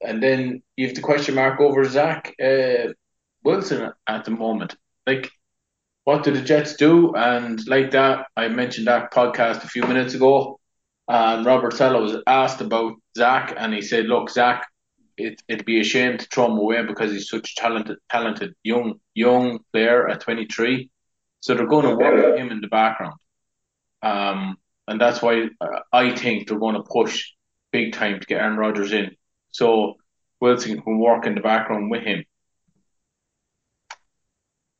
and 0.00 0.22
then 0.22 0.62
you 0.76 0.86
have 0.86 0.96
the 0.96 1.02
question 1.02 1.34
mark 1.34 1.60
over 1.60 1.84
Zach 1.84 2.34
uh, 2.42 2.92
Wilson 3.42 3.92
at 4.06 4.24
the 4.24 4.30
moment. 4.30 4.76
Like, 5.06 5.30
what 6.04 6.22
do 6.22 6.32
the 6.32 6.42
Jets 6.42 6.76
do? 6.76 7.14
And 7.14 7.66
like 7.66 7.90
that, 7.92 8.26
I 8.36 8.48
mentioned 8.48 8.86
that 8.86 9.12
podcast 9.12 9.64
a 9.64 9.68
few 9.68 9.82
minutes 9.82 10.14
ago. 10.14 10.60
And 11.08 11.44
Robert 11.44 11.74
Saleh 11.74 12.00
was 12.00 12.22
asked 12.26 12.60
about 12.60 12.94
Zach, 13.16 13.54
and 13.56 13.74
he 13.74 13.82
said, 13.82 14.06
"Look, 14.06 14.30
Zach, 14.30 14.66
it, 15.16 15.42
it'd 15.48 15.66
be 15.66 15.80
a 15.80 15.84
shame 15.84 16.18
to 16.18 16.26
throw 16.26 16.46
him 16.46 16.58
away 16.58 16.84
because 16.84 17.12
he's 17.12 17.28
such 17.28 17.52
a 17.52 17.60
talented, 17.60 17.98
talented 18.10 18.54
young 18.62 19.00
young 19.14 19.60
player 19.72 20.08
at 20.08 20.20
23. 20.20 20.90
So 21.40 21.54
they're 21.54 21.66
going 21.66 21.86
to 21.86 21.96
work 21.96 22.24
with 22.24 22.38
him 22.38 22.50
in 22.50 22.60
the 22.62 22.68
background, 22.68 23.16
um, 24.02 24.56
and 24.88 25.00
that's 25.00 25.20
why 25.20 25.48
uh, 25.60 25.80
I 25.92 26.14
think 26.16 26.48
they're 26.48 26.58
going 26.58 26.76
to 26.76 26.82
push 26.82 27.32
big 27.70 27.92
time 27.92 28.20
to 28.20 28.26
get 28.26 28.40
Aaron 28.40 28.56
Rodgers 28.56 28.92
in, 28.92 29.14
so 29.50 29.96
Wilson 30.40 30.80
can 30.80 30.98
work 30.98 31.26
in 31.26 31.34
the 31.34 31.42
background 31.42 31.90
with 31.90 32.02
him. 32.02 32.24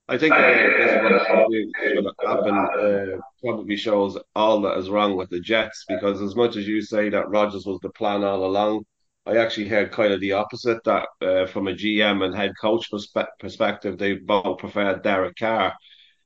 I 0.06 0.18
think 0.18 0.34
uh, 0.34 0.40
this 0.40 0.90
is. 0.90 2.06
Uh, 2.22 3.18
probably 3.42 3.76
shows 3.76 4.18
all 4.34 4.60
that 4.62 4.78
is 4.78 4.90
wrong 4.90 5.16
with 5.16 5.30
the 5.30 5.40
Jets 5.40 5.84
because 5.88 6.20
as 6.20 6.36
much 6.36 6.56
as 6.56 6.68
you 6.68 6.82
say 6.82 7.08
that 7.08 7.30
Rodgers 7.30 7.64
was 7.64 7.78
the 7.80 7.90
plan 7.90 8.22
all 8.22 8.44
along, 8.44 8.84
I 9.26 9.38
actually 9.38 9.68
heard 9.68 9.92
kind 9.92 10.12
of 10.12 10.20
the 10.20 10.32
opposite. 10.32 10.84
That 10.84 11.08
uh, 11.22 11.46
from 11.46 11.68
a 11.68 11.72
GM 11.72 12.22
and 12.22 12.34
head 12.34 12.52
coach 12.60 12.90
perspe- 12.90 13.26
perspective, 13.38 13.96
they 13.96 14.14
both 14.14 14.58
preferred 14.58 15.02
Derek 15.02 15.36
Carr. 15.36 15.72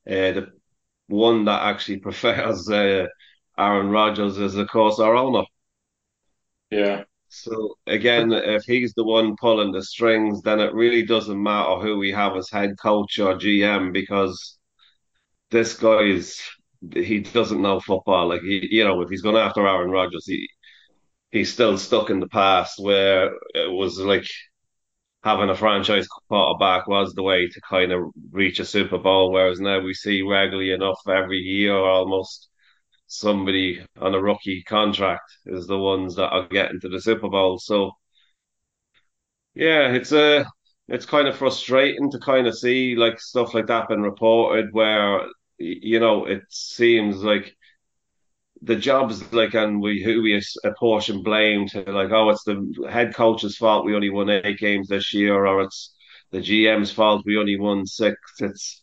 Uh, 0.09 0.33
the 0.33 0.49
one 1.07 1.45
that 1.45 1.63
actually 1.63 1.99
prefers 2.09 2.69
uh, 2.69 3.07
Aaron 3.57 3.91
Rodgers 3.91 4.39
is, 4.39 4.57
of 4.57 4.69
course, 4.69 4.99
our 4.99 5.15
owner. 5.15 5.45
Yeah. 6.71 7.05
So 7.31 7.77
again, 7.87 8.33
if 8.33 8.65
he's 8.65 8.95
the 8.95 9.05
one 9.05 9.37
pulling 9.37 9.73
the 9.73 9.83
strings, 9.83 10.43
then 10.43 10.61
it 10.61 10.73
really 10.75 11.05
doesn't 11.05 11.43
matter 11.43 11.77
who 11.81 11.99
we 11.99 12.11
have 12.13 12.37
as 12.37 12.51
head 12.51 12.77
coach 12.81 13.19
or 13.19 13.35
GM 13.37 13.93
because 13.93 14.59
this 15.51 15.77
guy 15.79 16.03
is 16.03 16.41
he 16.95 17.21
doesn't 17.21 17.63
know 17.63 17.81
football. 17.81 18.29
Like 18.29 18.43
he, 18.43 18.69
you 18.73 18.85
know, 18.85 19.01
if 19.03 19.11
he's 19.11 19.23
going 19.23 19.37
after 19.37 19.67
Aaron 19.67 19.91
Rodgers, 19.91 20.27
he 20.27 20.49
he's 21.33 21.53
still 21.53 21.79
stuck 21.79 22.11
in 22.11 22.21
the 22.21 22.29
past 22.29 22.79
where 22.81 23.35
it 23.55 23.73
was 23.73 23.99
like 24.01 24.27
having 25.25 25.51
a 25.51 25.55
franchise 25.57 26.07
quarterback 26.31 26.87
was 26.89 27.15
the 27.15 27.23
way 27.23 27.49
to 27.49 27.61
kind 27.69 27.93
of 27.93 28.03
reach 28.33 28.61
a 28.61 28.65
Super 28.65 28.99
Bowl. 28.99 29.33
Whereas 29.33 29.61
now 29.61 29.81
we 29.81 29.95
see 29.95 30.23
regularly 30.23 30.73
enough 30.73 31.01
every 31.09 31.39
year 31.39 31.75
almost 31.77 32.48
somebody 33.09 33.85
on 34.01 34.15
a 34.15 34.21
rookie 34.23 34.63
contract 34.65 35.31
is 35.47 35.67
the 35.67 35.79
ones 35.79 36.17
that 36.17 36.29
are 36.31 36.47
getting 36.49 36.81
to 36.81 36.89
the 36.89 37.01
Super 37.01 37.29
Bowl. 37.29 37.59
So 37.59 37.93
yeah, 39.55 39.93
it's 39.93 40.13
a 40.13 40.47
it's 40.89 41.07
kind 41.07 41.29
of 41.29 41.37
frustrating 41.37 42.11
to 42.11 42.19
kind 42.19 42.47
of 42.47 42.57
see 42.59 42.97
like 42.97 43.21
stuff 43.21 43.55
like 43.55 43.67
that 43.67 43.89
been 43.89 44.03
reported 44.03 44.69
where 44.73 45.27
you 45.59 46.01
know 46.01 46.25
it 46.27 46.43
seems 46.51 47.17
like 47.23 47.55
the 48.63 48.77
jobs 48.77 49.33
like 49.33 49.55
and 49.55 49.81
we 49.81 50.03
who 50.03 50.23
we 50.23 50.43
apportion 50.65 51.23
blame 51.23 51.69
to 51.69 51.81
like 51.93 52.11
oh 52.11 52.31
it's 52.31 52.43
the 52.45 52.89
head 52.91 53.15
coach's 53.15 53.57
fault 53.57 53.85
we 53.85 53.95
only 53.95 54.11
won 54.11 54.29
eight 54.31 54.59
games 54.59 54.89
this 54.89 55.15
year 55.15 55.47
or 55.47 55.63
it's 55.63 55.95
the 56.31 56.39
GM's 56.39 56.91
fault 56.93 57.23
we 57.25 57.39
only 57.39 57.59
won 57.59 57.87
six. 57.87 58.17
It's 58.41 58.83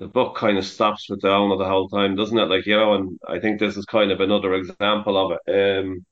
the 0.00 0.08
book 0.08 0.34
kind 0.34 0.56
of 0.56 0.64
stops 0.64 1.08
with 1.10 1.20
the 1.20 1.30
owner 1.30 1.56
the 1.56 1.68
whole 1.68 1.86
time, 1.86 2.16
doesn't 2.16 2.38
it? 2.38 2.48
Like, 2.48 2.64
you 2.64 2.74
know, 2.74 2.94
and 2.94 3.20
I 3.28 3.38
think 3.38 3.60
this 3.60 3.76
is 3.76 3.84
kind 3.84 4.10
of 4.10 4.20
another 4.20 4.54
example 4.54 5.16
of 5.16 5.38
it. 5.46 5.78
Um, 5.78 6.06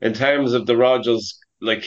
in 0.00 0.12
terms 0.12 0.52
of 0.52 0.66
the 0.66 0.76
Rodgers, 0.76 1.38
like, 1.60 1.84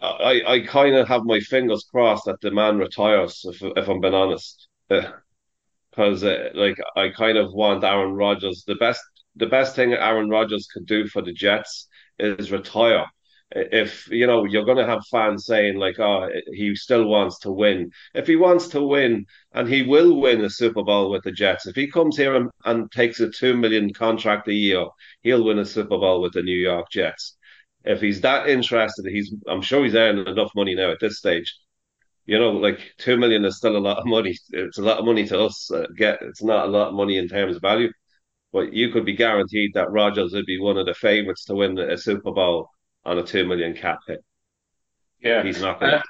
I, 0.00 0.42
I 0.46 0.60
kind 0.60 0.96
of 0.96 1.06
have 1.08 1.24
my 1.24 1.40
fingers 1.40 1.86
crossed 1.90 2.24
that 2.24 2.40
the 2.40 2.50
man 2.50 2.78
retires, 2.78 3.44
if, 3.44 3.62
if 3.76 3.88
I'm 3.88 4.00
being 4.00 4.14
honest. 4.14 4.68
Because, 4.88 6.24
uh, 6.24 6.48
like, 6.54 6.78
I 6.96 7.10
kind 7.10 7.36
of 7.36 7.52
want 7.52 7.84
Aaron 7.84 8.14
Rodgers, 8.14 8.64
the 8.66 8.76
best, 8.76 9.02
the 9.36 9.46
best 9.46 9.76
thing 9.76 9.92
Aaron 9.92 10.30
Rodgers 10.30 10.66
could 10.72 10.86
do 10.86 11.06
for 11.08 11.20
the 11.20 11.34
Jets 11.34 11.88
is 12.18 12.50
retire 12.50 13.04
if 13.50 14.08
you 14.08 14.26
know 14.26 14.44
you're 14.44 14.64
going 14.64 14.78
to 14.78 14.86
have 14.86 15.06
fans 15.10 15.46
saying 15.46 15.78
like 15.78 15.98
oh 15.98 16.28
he 16.52 16.74
still 16.74 17.06
wants 17.06 17.38
to 17.40 17.50
win. 17.50 17.90
If 18.14 18.26
he 18.26 18.36
wants 18.36 18.68
to 18.68 18.82
win 18.82 19.24
and 19.52 19.68
he 19.68 19.82
will 19.82 20.20
win 20.20 20.44
a 20.44 20.50
super 20.50 20.82
bowl 20.84 21.10
with 21.10 21.24
the 21.24 21.32
jets 21.32 21.66
if 21.66 21.74
he 21.74 21.90
comes 21.90 22.16
here 22.16 22.34
and, 22.36 22.50
and 22.64 22.90
takes 22.92 23.20
a 23.20 23.30
2 23.30 23.56
million 23.56 23.92
contract 23.94 24.48
a 24.48 24.54
year 24.54 24.86
he'll 25.22 25.44
win 25.44 25.58
a 25.58 25.64
super 25.64 25.98
bowl 25.98 26.20
with 26.20 26.34
the 26.34 26.42
new 26.42 26.56
york 26.56 26.90
jets. 26.90 27.36
If 27.84 28.00
he's 28.00 28.20
that 28.20 28.48
interested 28.48 29.06
he's 29.06 29.34
i'm 29.48 29.62
sure 29.62 29.84
he's 29.84 29.94
earning 29.94 30.26
enough 30.26 30.50
money 30.54 30.74
now 30.74 30.90
at 30.90 31.00
this 31.00 31.18
stage. 31.18 31.54
You 32.26 32.38
know 32.38 32.50
like 32.50 32.92
2 32.98 33.16
million 33.16 33.44
is 33.46 33.56
still 33.56 33.76
a 33.76 33.78
lot 33.78 33.98
of 33.98 34.06
money. 34.06 34.36
It's 34.50 34.78
a 34.78 34.82
lot 34.82 34.98
of 34.98 35.06
money 35.06 35.26
to 35.28 35.40
us 35.44 35.70
uh, 35.70 35.86
get 35.96 36.18
it's 36.20 36.42
not 36.42 36.66
a 36.66 36.70
lot 36.70 36.88
of 36.88 36.94
money 36.94 37.16
in 37.16 37.28
terms 37.28 37.56
of 37.56 37.62
value. 37.62 37.90
But 38.52 38.72
you 38.74 38.90
could 38.90 39.04
be 39.06 39.14
guaranteed 39.16 39.72
that 39.74 39.90
Rodgers 39.90 40.32
would 40.32 40.46
be 40.46 40.58
one 40.58 40.78
of 40.78 40.86
the 40.86 40.94
favorites 40.94 41.44
to 41.46 41.54
win 41.54 41.78
a 41.78 41.98
Super 41.98 42.32
Bowl 42.32 42.70
on 43.08 43.18
a 43.18 43.22
two 43.22 43.46
million 43.46 43.74
cap 43.74 44.00
hit. 44.06 44.22
Yeah, 45.20 45.42
he's 45.42 45.60
not 45.60 45.80
going 45.80 45.92
to, 45.92 45.98
uh, 45.98 46.02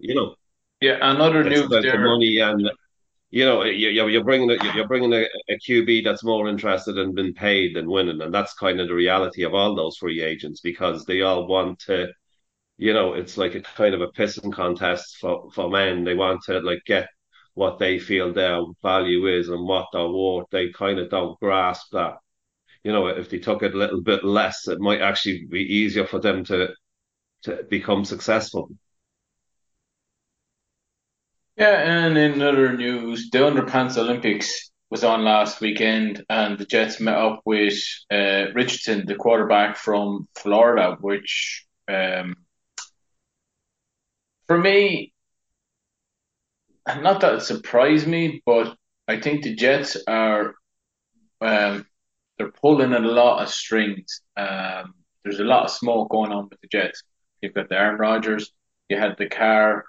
you 0.00 0.14
know. 0.14 0.34
Yeah, 0.80 0.98
another 1.00 1.44
new. 1.44 1.66
The 1.68 1.98
money 1.98 2.38
and 2.38 2.70
you 3.30 3.44
know 3.44 3.64
you're 3.64 4.24
bringing 4.24 4.50
a, 4.50 4.74
you're 4.74 4.88
bringing 4.88 5.12
a, 5.12 5.24
a 5.48 5.58
QB 5.58 6.04
that's 6.04 6.24
more 6.24 6.48
interested 6.48 6.96
in 6.98 7.14
being 7.14 7.34
paid 7.34 7.74
than 7.74 7.90
winning, 7.90 8.20
and 8.20 8.32
that's 8.32 8.54
kind 8.54 8.80
of 8.80 8.88
the 8.88 8.94
reality 8.94 9.42
of 9.42 9.54
all 9.54 9.74
those 9.74 9.96
free 9.96 10.22
agents 10.22 10.60
because 10.60 11.04
they 11.04 11.22
all 11.22 11.46
want 11.46 11.80
to. 11.80 12.08
You 12.76 12.92
know, 12.92 13.14
it's 13.14 13.36
like 13.36 13.54
a 13.54 13.60
kind 13.60 13.94
of 13.94 14.00
a 14.00 14.08
pissing 14.08 14.52
contest 14.52 15.18
for, 15.20 15.48
for 15.52 15.70
men. 15.70 16.04
They 16.04 16.14
want 16.14 16.42
to 16.44 16.60
like 16.60 16.82
get 16.84 17.08
what 17.54 17.78
they 17.78 17.98
feel 18.00 18.32
their 18.32 18.60
value 18.82 19.26
is 19.28 19.48
and 19.48 19.66
what 19.66 19.86
they're 19.92 20.08
worth. 20.08 20.46
They 20.50 20.70
kind 20.70 20.98
of 20.98 21.08
don't 21.08 21.38
grasp 21.38 21.86
that 21.92 22.16
you 22.84 22.92
know, 22.92 23.06
if 23.08 23.30
they 23.30 23.38
took 23.38 23.62
it 23.62 23.74
a 23.74 23.78
little 23.78 24.02
bit 24.02 24.24
less, 24.24 24.68
it 24.68 24.78
might 24.78 25.00
actually 25.00 25.46
be 25.46 25.60
easier 25.60 26.06
for 26.06 26.20
them 26.20 26.44
to 26.44 26.68
to 27.44 27.64
become 27.68 28.04
successful. 28.04 28.70
Yeah, 31.56 32.06
and 32.06 32.18
in 32.18 32.42
other 32.42 32.76
news, 32.76 33.30
the 33.30 33.38
Underpants 33.38 33.96
Olympics 33.96 34.70
was 34.90 35.04
on 35.04 35.24
last 35.24 35.60
weekend, 35.60 36.24
and 36.28 36.58
the 36.58 36.64
Jets 36.64 37.00
met 37.00 37.16
up 37.16 37.42
with 37.44 37.74
uh, 38.10 38.46
Richardson, 38.54 39.06
the 39.06 39.14
quarterback 39.14 39.76
from 39.76 40.28
Florida, 40.36 40.96
which 41.00 41.66
um, 41.88 42.34
for 44.46 44.58
me, 44.58 45.12
not 46.86 47.20
that 47.20 47.34
it 47.34 47.40
surprised 47.40 48.06
me, 48.06 48.42
but 48.44 48.76
I 49.08 49.20
think 49.20 49.42
the 49.42 49.54
Jets 49.54 49.96
are 50.06 50.54
um, 51.40 51.86
they're 52.38 52.50
pulling 52.50 52.92
a 52.92 52.98
lot 52.98 53.42
of 53.42 53.48
strings. 53.48 54.22
Um, 54.36 54.94
there's 55.22 55.40
a 55.40 55.44
lot 55.44 55.64
of 55.64 55.70
smoke 55.70 56.10
going 56.10 56.32
on 56.32 56.48
with 56.48 56.60
the 56.60 56.68
Jets. 56.68 57.02
You've 57.40 57.54
got 57.54 57.68
the 57.68 57.78
Aaron 57.78 57.98
Rodgers, 57.98 58.52
you 58.88 58.98
had 58.98 59.16
the 59.18 59.28
Carr, 59.28 59.84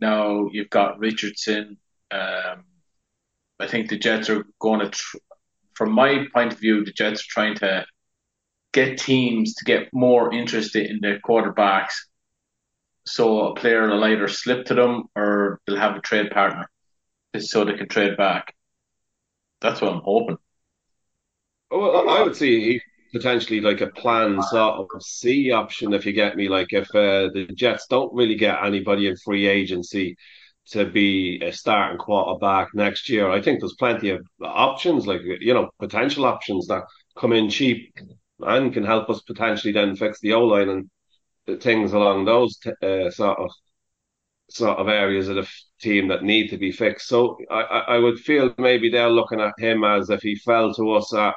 now 0.00 0.48
you've 0.52 0.70
got 0.70 0.98
Richardson. 0.98 1.78
Um, 2.10 2.64
I 3.58 3.66
think 3.66 3.88
the 3.88 3.98
Jets 3.98 4.28
are 4.28 4.44
going 4.58 4.80
to, 4.80 4.90
tr- 4.90 5.16
from 5.74 5.92
my 5.92 6.26
point 6.32 6.52
of 6.52 6.58
view, 6.58 6.84
the 6.84 6.92
Jets 6.92 7.22
are 7.22 7.30
trying 7.30 7.54
to 7.56 7.86
get 8.72 8.98
teams 8.98 9.54
to 9.54 9.64
get 9.64 9.92
more 9.92 10.32
interested 10.32 10.90
in 10.90 11.00
their 11.00 11.18
quarterbacks. 11.20 11.94
So 13.06 13.48
a 13.48 13.54
player 13.54 13.88
will 13.88 14.04
either 14.04 14.28
slip 14.28 14.66
to 14.66 14.74
them 14.74 15.04
or 15.14 15.60
they'll 15.66 15.78
have 15.78 15.96
a 15.96 16.00
trade 16.00 16.30
partner 16.30 16.68
so 17.38 17.64
they 17.64 17.74
can 17.74 17.88
trade 17.88 18.16
back. 18.16 18.54
That's 19.60 19.80
what 19.80 19.92
I'm 19.92 20.02
hoping. 20.02 20.38
Well, 21.70 22.08
I 22.08 22.22
would 22.22 22.36
see 22.36 22.80
potentially 23.12 23.60
like 23.60 23.80
a 23.80 23.88
plan 23.88 24.40
sort 24.42 24.74
of 24.94 25.02
C 25.02 25.50
option, 25.50 25.92
if 25.94 26.06
you 26.06 26.12
get 26.12 26.36
me. 26.36 26.48
Like 26.48 26.72
if 26.72 26.88
uh, 26.94 27.30
the 27.32 27.48
Jets 27.54 27.86
don't 27.88 28.14
really 28.14 28.36
get 28.36 28.62
anybody 28.64 29.08
in 29.08 29.16
free 29.24 29.46
agency 29.46 30.16
to 30.70 30.84
be 30.86 31.40
a 31.42 31.52
starting 31.52 31.98
quarterback 31.98 32.68
next 32.74 33.08
year, 33.08 33.30
I 33.30 33.40
think 33.42 33.60
there's 33.60 33.74
plenty 33.78 34.10
of 34.10 34.26
options, 34.42 35.06
like 35.06 35.22
you 35.40 35.54
know, 35.54 35.70
potential 35.78 36.24
options 36.24 36.66
that 36.68 36.84
come 37.18 37.32
in 37.32 37.50
cheap 37.50 37.94
and 38.40 38.72
can 38.72 38.84
help 38.84 39.08
us 39.10 39.22
potentially 39.22 39.72
then 39.72 39.96
fix 39.96 40.20
the 40.20 40.34
O 40.34 40.44
line 40.44 40.68
and 40.68 41.62
things 41.62 41.92
along 41.92 42.24
those 42.24 42.58
uh, 42.82 43.10
sort 43.10 43.38
of 43.38 43.50
sort 44.50 44.78
of 44.78 44.88
areas 44.88 45.28
of 45.28 45.36
the 45.36 45.48
team 45.80 46.08
that 46.08 46.22
need 46.22 46.48
to 46.48 46.58
be 46.58 46.72
fixed. 46.72 47.08
So 47.08 47.36
I, 47.50 47.62
I 47.62 47.98
would 47.98 48.18
feel 48.18 48.54
maybe 48.58 48.90
they're 48.90 49.10
looking 49.10 49.40
at 49.40 49.58
him 49.58 49.84
as 49.84 50.10
if 50.10 50.22
he 50.22 50.36
fell 50.36 50.72
to 50.74 50.92
us 50.92 51.12
at 51.14 51.34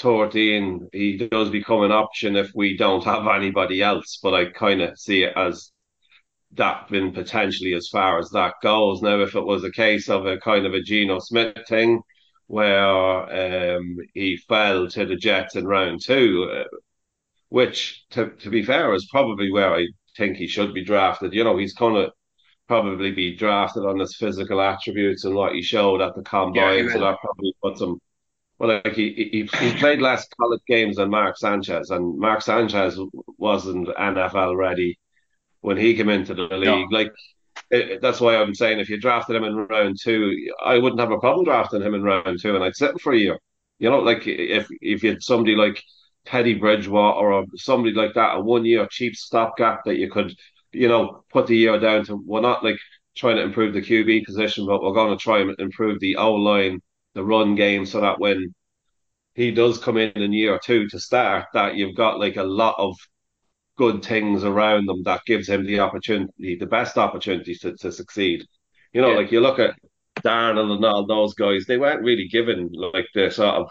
13, 0.00 0.88
he 0.92 1.16
does 1.16 1.50
become 1.50 1.82
an 1.82 1.92
option 1.92 2.36
if 2.36 2.50
we 2.54 2.76
don't 2.76 3.04
have 3.04 3.26
anybody 3.28 3.82
else. 3.82 4.18
But 4.22 4.34
I 4.34 4.46
kind 4.46 4.82
of 4.82 4.98
see 4.98 5.22
it 5.24 5.32
as 5.36 5.72
that 6.52 6.88
been 6.88 7.12
potentially 7.12 7.74
as 7.74 7.88
far 7.88 8.18
as 8.18 8.30
that 8.30 8.54
goes. 8.62 9.02
Now, 9.02 9.20
if 9.20 9.34
it 9.34 9.44
was 9.44 9.64
a 9.64 9.70
case 9.70 10.08
of 10.08 10.26
a 10.26 10.38
kind 10.38 10.66
of 10.66 10.74
a 10.74 10.82
Geno 10.82 11.18
Smith 11.20 11.56
thing 11.68 12.00
where 12.46 13.76
um, 13.76 13.96
he 14.14 14.36
fell 14.48 14.88
to 14.88 15.06
the 15.06 15.16
Jets 15.16 15.54
in 15.54 15.66
round 15.66 16.00
two, 16.04 16.50
uh, 16.52 16.76
which, 17.48 18.04
to, 18.10 18.30
to 18.30 18.50
be 18.50 18.62
fair, 18.62 18.92
is 18.94 19.08
probably 19.10 19.52
where 19.52 19.72
I 19.72 19.86
think 20.16 20.36
he 20.36 20.48
should 20.48 20.74
be 20.74 20.84
drafted. 20.84 21.32
You 21.32 21.44
know, 21.44 21.56
he's 21.56 21.74
going 21.74 21.94
to 21.94 22.10
probably 22.66 23.12
be 23.12 23.36
drafted 23.36 23.84
on 23.84 23.98
his 23.98 24.16
physical 24.16 24.60
attributes 24.60 25.24
and 25.24 25.34
what 25.34 25.54
he 25.54 25.62
showed 25.62 26.00
at 26.00 26.14
the 26.16 26.22
combine. 26.22 26.86
Yeah, 26.86 26.92
so 26.92 27.00
that 27.00 27.18
probably 27.20 27.54
puts 27.62 27.80
him 27.80 28.00
well, 28.60 28.80
like 28.84 28.92
he, 28.92 29.30
he 29.32 29.58
he 29.58 29.74
played 29.78 30.02
less 30.02 30.28
college 30.38 30.60
games 30.68 30.96
than 30.96 31.08
Mark 31.08 31.38
Sanchez, 31.38 31.88
and 31.88 32.18
Mark 32.18 32.42
Sanchez 32.42 32.98
wasn't 33.38 33.88
NFL 33.88 34.54
ready 34.54 34.98
when 35.62 35.78
he 35.78 35.96
came 35.96 36.10
into 36.10 36.34
the 36.34 36.42
league. 36.42 36.90
No. 36.90 36.98
Like 36.98 37.10
it, 37.70 38.02
that's 38.02 38.20
why 38.20 38.36
I'm 38.36 38.54
saying 38.54 38.78
if 38.78 38.90
you 38.90 39.00
drafted 39.00 39.36
him 39.36 39.44
in 39.44 39.56
round 39.56 39.96
two, 39.98 40.36
I 40.62 40.76
wouldn't 40.76 41.00
have 41.00 41.10
a 41.10 41.18
problem 41.18 41.46
drafting 41.46 41.80
him 41.80 41.94
in 41.94 42.02
round 42.02 42.38
two, 42.42 42.54
and 42.54 42.62
I'd 42.62 42.76
sit 42.76 42.90
him 42.90 42.98
for 42.98 43.14
a 43.14 43.18
year. 43.18 43.38
You 43.78 43.88
know, 43.88 44.00
like 44.00 44.26
if 44.26 44.68
if 44.82 45.02
you 45.02 45.08
had 45.08 45.22
somebody 45.22 45.56
like 45.56 45.82
Teddy 46.26 46.52
Bridgewater 46.52 47.32
or 47.32 47.46
somebody 47.56 47.94
like 47.94 48.12
that, 48.12 48.36
a 48.36 48.40
one 48.42 48.66
year 48.66 48.86
cheap 48.90 49.16
stopgap 49.16 49.84
that 49.86 49.96
you 49.96 50.10
could, 50.10 50.34
you 50.72 50.88
know, 50.88 51.24
put 51.32 51.46
the 51.46 51.56
year 51.56 51.80
down 51.80 52.04
to. 52.04 52.22
We're 52.26 52.42
not 52.42 52.62
like 52.62 52.78
trying 53.16 53.36
to 53.36 53.42
improve 53.42 53.72
the 53.72 53.80
QB 53.80 54.26
position, 54.26 54.66
but 54.66 54.82
we're 54.82 54.92
going 54.92 55.16
to 55.16 55.22
try 55.22 55.40
and 55.40 55.58
improve 55.58 55.98
the 56.00 56.16
O 56.16 56.34
line 56.34 56.82
the 57.14 57.24
run 57.24 57.54
game 57.54 57.86
so 57.86 58.00
that 58.00 58.20
when 58.20 58.54
he 59.34 59.50
does 59.50 59.78
come 59.78 59.96
in 59.96 60.10
in 60.10 60.32
year 60.32 60.58
two 60.62 60.88
to 60.88 60.98
start, 60.98 61.46
that 61.54 61.74
you've 61.74 61.96
got 61.96 62.20
like 62.20 62.36
a 62.36 62.42
lot 62.42 62.74
of 62.78 62.96
good 63.76 64.04
things 64.04 64.44
around 64.44 64.86
them 64.86 65.02
that 65.04 65.24
gives 65.26 65.48
him 65.48 65.64
the 65.64 65.80
opportunity, 65.80 66.56
the 66.56 66.66
best 66.66 66.98
opportunity 66.98 67.54
to, 67.54 67.76
to 67.76 67.90
succeed. 67.90 68.44
You 68.92 69.00
know, 69.00 69.12
yeah. 69.12 69.16
like 69.16 69.32
you 69.32 69.40
look 69.40 69.58
at 69.58 69.74
Darnold 70.22 70.76
and 70.76 70.84
all 70.84 71.06
those 71.06 71.34
guys, 71.34 71.64
they 71.64 71.78
weren't 71.78 72.04
really 72.04 72.28
given 72.28 72.70
like 72.72 73.06
the 73.14 73.30
sort 73.30 73.54
of 73.54 73.68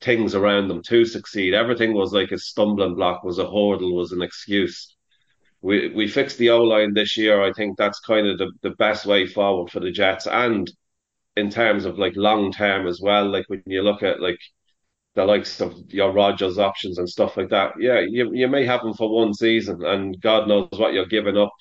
things 0.00 0.34
around 0.34 0.68
them 0.68 0.82
to 0.84 1.04
succeed. 1.04 1.54
Everything 1.54 1.92
was 1.92 2.12
like 2.12 2.32
a 2.32 2.38
stumbling 2.38 2.94
block, 2.94 3.22
was 3.22 3.38
a 3.38 3.44
hurdle, 3.44 3.94
was 3.94 4.12
an 4.12 4.22
excuse. 4.22 4.96
We 5.60 5.88
we 5.88 6.08
fixed 6.08 6.38
the 6.38 6.50
O 6.50 6.62
line 6.62 6.94
this 6.94 7.18
year. 7.18 7.42
I 7.42 7.52
think 7.52 7.76
that's 7.76 8.00
kind 8.00 8.26
of 8.26 8.38
the, 8.38 8.50
the 8.62 8.70
best 8.70 9.04
way 9.04 9.26
forward 9.26 9.70
for 9.70 9.80
the 9.80 9.90
Jets. 9.90 10.26
And 10.26 10.70
in 11.36 11.50
terms 11.50 11.84
of 11.84 11.98
like 11.98 12.14
long 12.16 12.52
term 12.52 12.86
as 12.86 13.00
well. 13.00 13.26
Like 13.30 13.44
when 13.48 13.62
you 13.66 13.82
look 13.82 14.02
at 14.02 14.20
like 14.20 14.38
the 15.16 15.24
likes 15.24 15.60
of 15.60 15.74
your 15.92 16.12
Rodgers 16.12 16.58
options 16.58 16.98
and 16.98 17.08
stuff 17.08 17.36
like 17.36 17.50
that, 17.50 17.74
yeah, 17.80 18.00
you 18.00 18.32
you 18.34 18.48
may 18.48 18.66
have 18.66 18.82
them 18.82 18.94
for 18.94 19.10
one 19.14 19.34
season, 19.34 19.84
and 19.84 20.20
God 20.20 20.48
knows 20.48 20.68
what 20.72 20.94
you're 20.94 21.06
giving 21.06 21.36
up. 21.38 21.52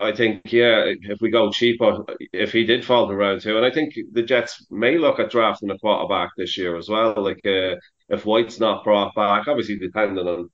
I 0.00 0.12
think, 0.12 0.52
yeah, 0.52 0.84
if 0.86 1.20
we 1.20 1.30
go 1.30 1.50
cheaper, 1.50 2.04
if 2.32 2.52
he 2.52 2.64
did 2.64 2.84
fall 2.84 3.08
to 3.08 3.14
round 3.16 3.40
two, 3.40 3.56
and 3.56 3.66
I 3.66 3.70
think 3.70 3.94
the 4.12 4.22
Jets 4.22 4.64
may 4.70 4.96
look 4.96 5.18
at 5.18 5.30
drafting 5.30 5.70
a 5.70 5.78
quarterback 5.78 6.30
this 6.36 6.56
year 6.56 6.76
as 6.76 6.88
well. 6.88 7.14
Like 7.16 7.44
uh, 7.44 7.74
if 8.08 8.24
White's 8.24 8.60
not 8.60 8.84
brought 8.84 9.14
back, 9.16 9.48
obviously 9.48 9.76
depending 9.78 10.26
on 10.26 10.50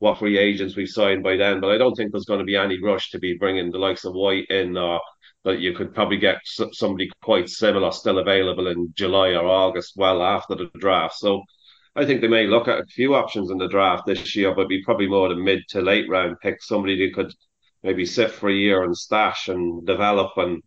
what 0.00 0.18
free 0.18 0.38
agents 0.38 0.76
we've 0.76 0.88
signed 0.88 1.22
by 1.24 1.36
then, 1.36 1.60
but 1.60 1.72
I 1.72 1.78
don't 1.78 1.94
think 1.96 2.12
there's 2.12 2.26
going 2.26 2.40
to 2.40 2.44
be 2.46 2.56
any 2.56 2.82
rush 2.82 3.10
to 3.12 3.18
be 3.20 3.36
bringing 3.38 3.72
the 3.72 3.78
likes 3.78 4.04
of 4.04 4.14
White 4.14 4.46
in 4.50 4.76
or 4.76 5.00
that 5.46 5.60
you 5.60 5.72
could 5.72 5.94
probably 5.94 6.16
get 6.16 6.38
somebody 6.72 7.08
quite 7.22 7.48
similar 7.48 7.92
still 7.92 8.18
available 8.18 8.66
in 8.66 8.92
July 8.96 9.28
or 9.28 9.46
August, 9.46 9.92
well 9.96 10.20
after 10.20 10.56
the 10.56 10.68
draft. 10.80 11.14
So 11.14 11.44
I 11.94 12.04
think 12.04 12.20
they 12.20 12.26
may 12.26 12.48
look 12.48 12.66
at 12.66 12.80
a 12.80 12.86
few 12.86 13.14
options 13.14 13.52
in 13.52 13.58
the 13.58 13.68
draft 13.68 14.06
this 14.06 14.34
year, 14.34 14.52
but 14.52 14.68
be 14.68 14.82
probably 14.82 15.06
more 15.06 15.28
the 15.28 15.36
mid 15.36 15.62
to 15.68 15.80
late 15.80 16.08
round 16.08 16.36
pick, 16.42 16.60
somebody 16.60 16.98
who 16.98 17.14
could 17.14 17.32
maybe 17.84 18.04
sit 18.04 18.32
for 18.32 18.50
a 18.50 18.54
year 18.54 18.82
and 18.82 18.96
stash 18.96 19.46
and 19.46 19.86
develop 19.86 20.32
and 20.36 20.64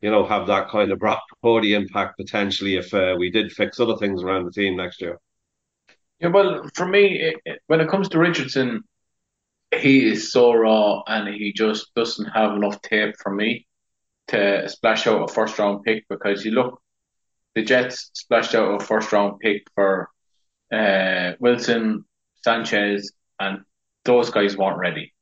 you 0.00 0.12
know 0.12 0.24
have 0.24 0.46
that 0.46 0.68
kind 0.68 0.92
of 0.92 1.02
Purdy 1.42 1.74
impact 1.80 2.16
potentially 2.16 2.76
if 2.76 2.94
uh, 2.94 3.16
we 3.18 3.32
did 3.32 3.50
fix 3.50 3.80
other 3.80 3.96
things 3.96 4.22
around 4.22 4.44
the 4.44 4.52
team 4.52 4.76
next 4.76 5.00
year. 5.00 5.18
Yeah, 6.20 6.28
well, 6.28 6.70
for 6.74 6.86
me, 6.86 7.34
it, 7.44 7.60
when 7.66 7.80
it 7.80 7.88
comes 7.88 8.08
to 8.10 8.18
Richardson, 8.20 8.84
he 9.74 10.06
is 10.06 10.30
so 10.30 10.52
raw 10.52 11.02
and 11.08 11.26
he 11.34 11.52
just 11.52 11.92
doesn't 11.96 12.26
have 12.26 12.52
enough 12.52 12.80
tape 12.82 13.16
for 13.20 13.34
me 13.34 13.66
to 14.30 14.68
splash 14.68 15.06
out 15.06 15.28
a 15.28 15.32
first 15.32 15.58
round 15.58 15.84
pick 15.84 16.04
because 16.08 16.44
you 16.44 16.52
look, 16.52 16.80
the 17.54 17.62
Jets 17.62 18.10
splashed 18.14 18.54
out 18.54 18.80
a 18.80 18.84
first 18.84 19.12
round 19.12 19.40
pick 19.40 19.66
for 19.74 20.08
uh, 20.72 21.32
Wilson, 21.40 22.04
Sanchez, 22.42 23.12
and 23.38 23.62
those 24.04 24.30
guys 24.30 24.56
weren't 24.56 24.78
ready. 24.78 25.12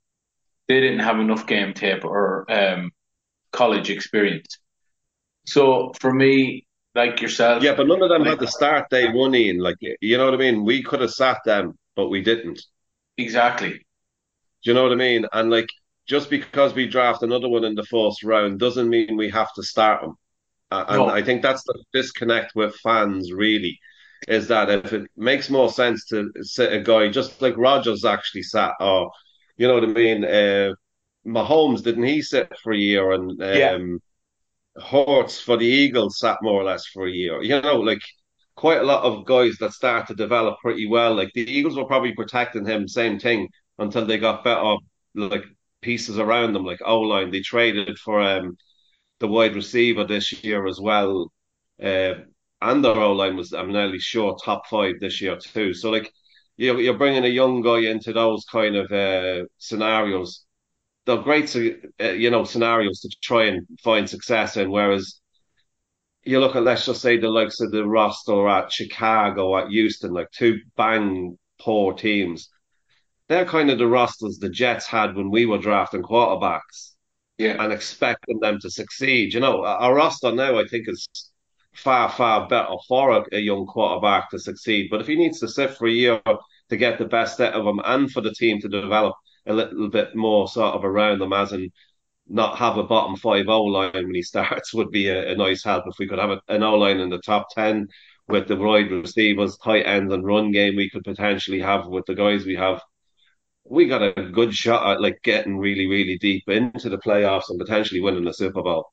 They 0.69 0.81
didn't 0.81 1.01
have 1.01 1.19
enough 1.19 1.47
game 1.47 1.73
tape 1.73 2.05
or 2.05 2.45
um, 2.51 2.91
college 3.53 3.91
experience. 3.91 4.59
So 5.47 5.93
for 5.99 6.13
me, 6.13 6.67
like 6.95 7.23
yourself, 7.23 7.63
yeah, 7.63 7.75
but 7.75 7.87
none 7.87 8.03
of 8.03 8.11
them 8.11 8.23
like, 8.23 8.31
had 8.31 8.41
to 8.41 8.47
start 8.47 8.91
day 8.91 9.11
one 9.11 9.35
in. 9.35 9.59
Like 9.59 9.77
you 9.81 10.19
know 10.19 10.27
what 10.27 10.35
I 10.35 10.37
mean? 10.37 10.65
We 10.65 10.83
could 10.83 11.01
have 11.01 11.13
sat 11.13 11.39
them, 11.45 11.79
but 11.97 12.09
we 12.09 12.23
didn't. 12.23 12.61
Exactly. 13.17 13.71
Do 13.71 14.71
you 14.71 14.75
know 14.75 14.83
what 14.83 14.93
I 14.93 14.97
mean? 14.97 15.25
And 15.33 15.51
like 15.51 15.69
just 16.09 16.31
because 16.31 16.75
we 16.75 16.87
draft 16.87 17.23
another 17.23 17.49
one 17.49 17.65
in 17.65 17.75
the 17.75 17.85
first 17.85 18.25
round 18.25 18.59
doesn't 18.59 18.89
mean 18.89 19.17
we 19.17 19.31
have 19.31 19.53
to 19.55 19.63
start 19.63 20.01
them. 20.01 20.15
Uh, 20.71 20.85
and 20.89 20.99
no. 20.99 21.09
I 21.09 21.23
think 21.23 21.43
that's 21.43 21.63
the 21.65 21.83
disconnect 21.93 22.55
with 22.55 22.75
fans, 22.77 23.33
really, 23.33 23.79
is 24.27 24.49
that 24.49 24.71
if 24.71 24.93
it 24.93 25.11
makes 25.17 25.51
more 25.51 25.71
sense 25.71 26.07
to 26.07 26.31
sit 26.43 26.73
a 26.73 26.81
guy 26.81 27.09
just 27.09 27.41
like 27.41 27.57
Rodgers 27.57 28.05
actually 28.05 28.43
sat, 28.43 28.73
or 28.81 29.11
you 29.57 29.69
know 29.69 29.75
what 29.75 29.85
I 29.85 29.89
mean, 29.89 30.25
uh, 30.25 30.73
Mahomes 31.27 31.83
didn't 31.83 32.05
he 32.05 32.23
sit 32.23 32.53
for 32.63 32.73
a 32.73 32.77
year, 32.77 33.13
and 33.13 33.31
um, 33.43 33.57
yeah. 33.57 33.79
Hurts 34.83 35.41
for 35.41 35.57
the 35.57 35.67
Eagles 35.67 36.19
sat 36.19 36.39
more 36.41 36.61
or 36.61 36.65
less 36.65 36.87
for 36.87 37.07
a 37.07 37.11
year. 37.11 37.43
You 37.43 37.61
know, 37.61 37.81
like 37.81 38.03
quite 38.55 38.81
a 38.81 38.85
lot 38.85 39.05
of 39.05 39.25
guys 39.25 39.57
that 39.59 39.73
start 39.73 40.07
to 40.07 40.15
develop 40.15 40.59
pretty 40.61 40.87
well. 40.87 41.15
Like 41.15 41.33
the 41.35 41.51
Eagles 41.51 41.77
were 41.77 41.85
probably 41.85 42.13
protecting 42.13 42.65
him, 42.65 42.87
same 42.87 43.19
thing, 43.19 43.49
until 43.79 44.07
they 44.07 44.19
got 44.19 44.45
better, 44.45 44.77
like 45.15 45.45
pieces 45.81 46.19
around 46.19 46.53
them, 46.53 46.65
like 46.65 46.81
O 46.85 47.01
line. 47.01 47.31
They 47.31 47.41
traded 47.41 47.99
for 47.99 48.21
um, 48.21 48.57
the 49.21 49.29
wide 49.29 49.55
receiver 49.55 50.05
this 50.05 50.33
year 50.45 50.67
as 50.67 50.81
well. 50.81 51.33
Uh, 51.83 52.15
and 52.61 52.85
their 52.85 52.97
O 52.97 53.13
line 53.13 53.37
was, 53.37 53.53
I'm 53.53 53.73
nearly 53.73 53.99
sure, 53.99 54.37
top 54.45 54.67
five 54.67 54.95
this 55.01 55.21
year 55.21 55.37
too. 55.37 55.75
So, 55.75 55.91
like, 55.91 56.13
you're, 56.57 56.81
you're 56.81 56.99
bringing 56.99 57.25
a 57.25 57.29
young 57.29 57.63
guy 57.63 57.81
into 57.81 58.13
those 58.13 58.45
kind 58.51 58.77
of 58.77 58.91
uh, 58.91 59.47
scenarios. 59.59 60.45
They're 61.07 61.19
great, 61.19 61.55
uh, 61.57 62.05
you 62.05 62.31
know, 62.31 62.45
scenarios 62.45 63.01
to 63.01 63.17
try 63.23 63.45
and 63.45 63.67
find 63.83 64.09
success 64.11 64.57
in. 64.57 64.71
Whereas 64.71 65.21
you 66.25 66.41
look 66.41 66.57
at, 66.57 66.65
let's 66.65 66.85
just 66.85 67.01
say, 67.01 67.17
the 67.17 67.29
likes 67.29 67.61
of 67.61 67.71
the 67.71 67.87
roster 67.87 68.49
at 68.49 68.73
Chicago, 68.73 69.57
at 69.57 69.69
Houston, 69.69 70.13
like 70.13 70.31
two 70.33 70.59
bang 70.77 71.39
poor 71.61 71.95
teams 71.95 72.49
they're 73.29 73.45
kind 73.45 73.71
of 73.71 73.79
the 73.79 73.87
rosters 73.87 74.39
the 74.39 74.49
Jets 74.49 74.87
had 74.87 75.15
when 75.15 75.31
we 75.31 75.47
were 75.47 75.59
drafting 75.59 76.03
quarterbacks. 76.03 76.95
Yeah. 77.37 77.63
And 77.63 77.73
expecting 77.73 78.41
them 78.41 78.59
to 78.61 78.71
succeed. 78.71 79.33
You 79.33 79.41
know, 79.41 79.65
our 79.65 79.95
roster 79.95 80.33
now, 80.33 80.59
I 80.59 80.67
think, 80.67 80.89
is 80.89 81.09
far, 81.73 82.11
far 82.11 82.49
better 82.49 82.75
for 82.89 83.13
a, 83.13 83.25
a, 83.33 83.39
young 83.39 83.65
quarterback 83.67 84.31
to 84.31 84.41
succeed. 84.41 84.89
But 84.91 85.01
if 85.01 85.07
he 85.07 85.15
needs 85.15 85.39
to 85.41 85.49
sit 85.49 85.77
for 85.77 85.87
a 85.87 85.93
year 85.93 86.21
to 86.25 86.77
get 86.77 86.99
the 86.99 87.05
best 87.05 87.41
out 87.41 87.55
of 87.55 87.65
him 87.65 87.81
and 87.85 88.11
for 88.11 88.21
the 88.21 88.35
team 88.35 88.61
to 88.61 88.69
develop 88.69 89.15
a 89.47 89.53
little 89.53 89.89
bit 89.89 90.17
more 90.17 90.49
sort 90.49 90.75
of 90.75 90.85
around 90.85 91.21
them, 91.21 91.33
as 91.33 91.53
in 91.53 91.71
not 92.29 92.59
have 92.59 92.77
a 92.77 92.83
bottom 92.83 93.17
five 93.17 93.49
O 93.49 93.63
line 93.65 93.93
when 93.93 94.15
he 94.15 94.23
starts, 94.23 94.75
would 94.75 94.91
be 94.91 95.09
a, 95.09 95.33
a 95.33 95.37
nice 95.37 95.63
help. 95.63 95.85
If 95.87 95.99
we 95.99 96.09
could 96.09 96.19
have 96.19 96.31
a, 96.31 96.41
an 96.49 96.63
O 96.63 96.75
line 96.75 96.99
in 96.99 97.11
the 97.11 97.19
top 97.19 97.47
10 97.55 97.87
with 98.27 98.49
the 98.49 98.57
wide 98.57 98.91
receivers, 98.91 99.57
tight 99.59 99.87
ends, 99.87 100.13
and 100.13 100.25
run 100.25 100.51
game 100.51 100.77
we 100.77 100.91
could 100.91 101.05
potentially 101.05 101.61
have 101.61 101.87
with 101.87 102.05
the 102.07 102.15
guys 102.15 102.45
we 102.45 102.57
have, 102.57 102.81
we 103.71 103.87
got 103.89 104.03
a 104.03 104.23
good 104.31 104.55
shot 104.55 104.91
at 104.93 105.01
like 105.01 105.21
getting 105.23 105.59
really, 105.59 105.87
really 105.87 106.19
deep 106.19 106.45
into 106.49 106.89
the 106.89 106.99
playoffs 106.99 107.51
and 107.51 107.59
potentially 107.59 108.01
winning 108.01 108.25
the 108.25 108.33
Super 108.33 108.63
Bowl. 108.63 108.87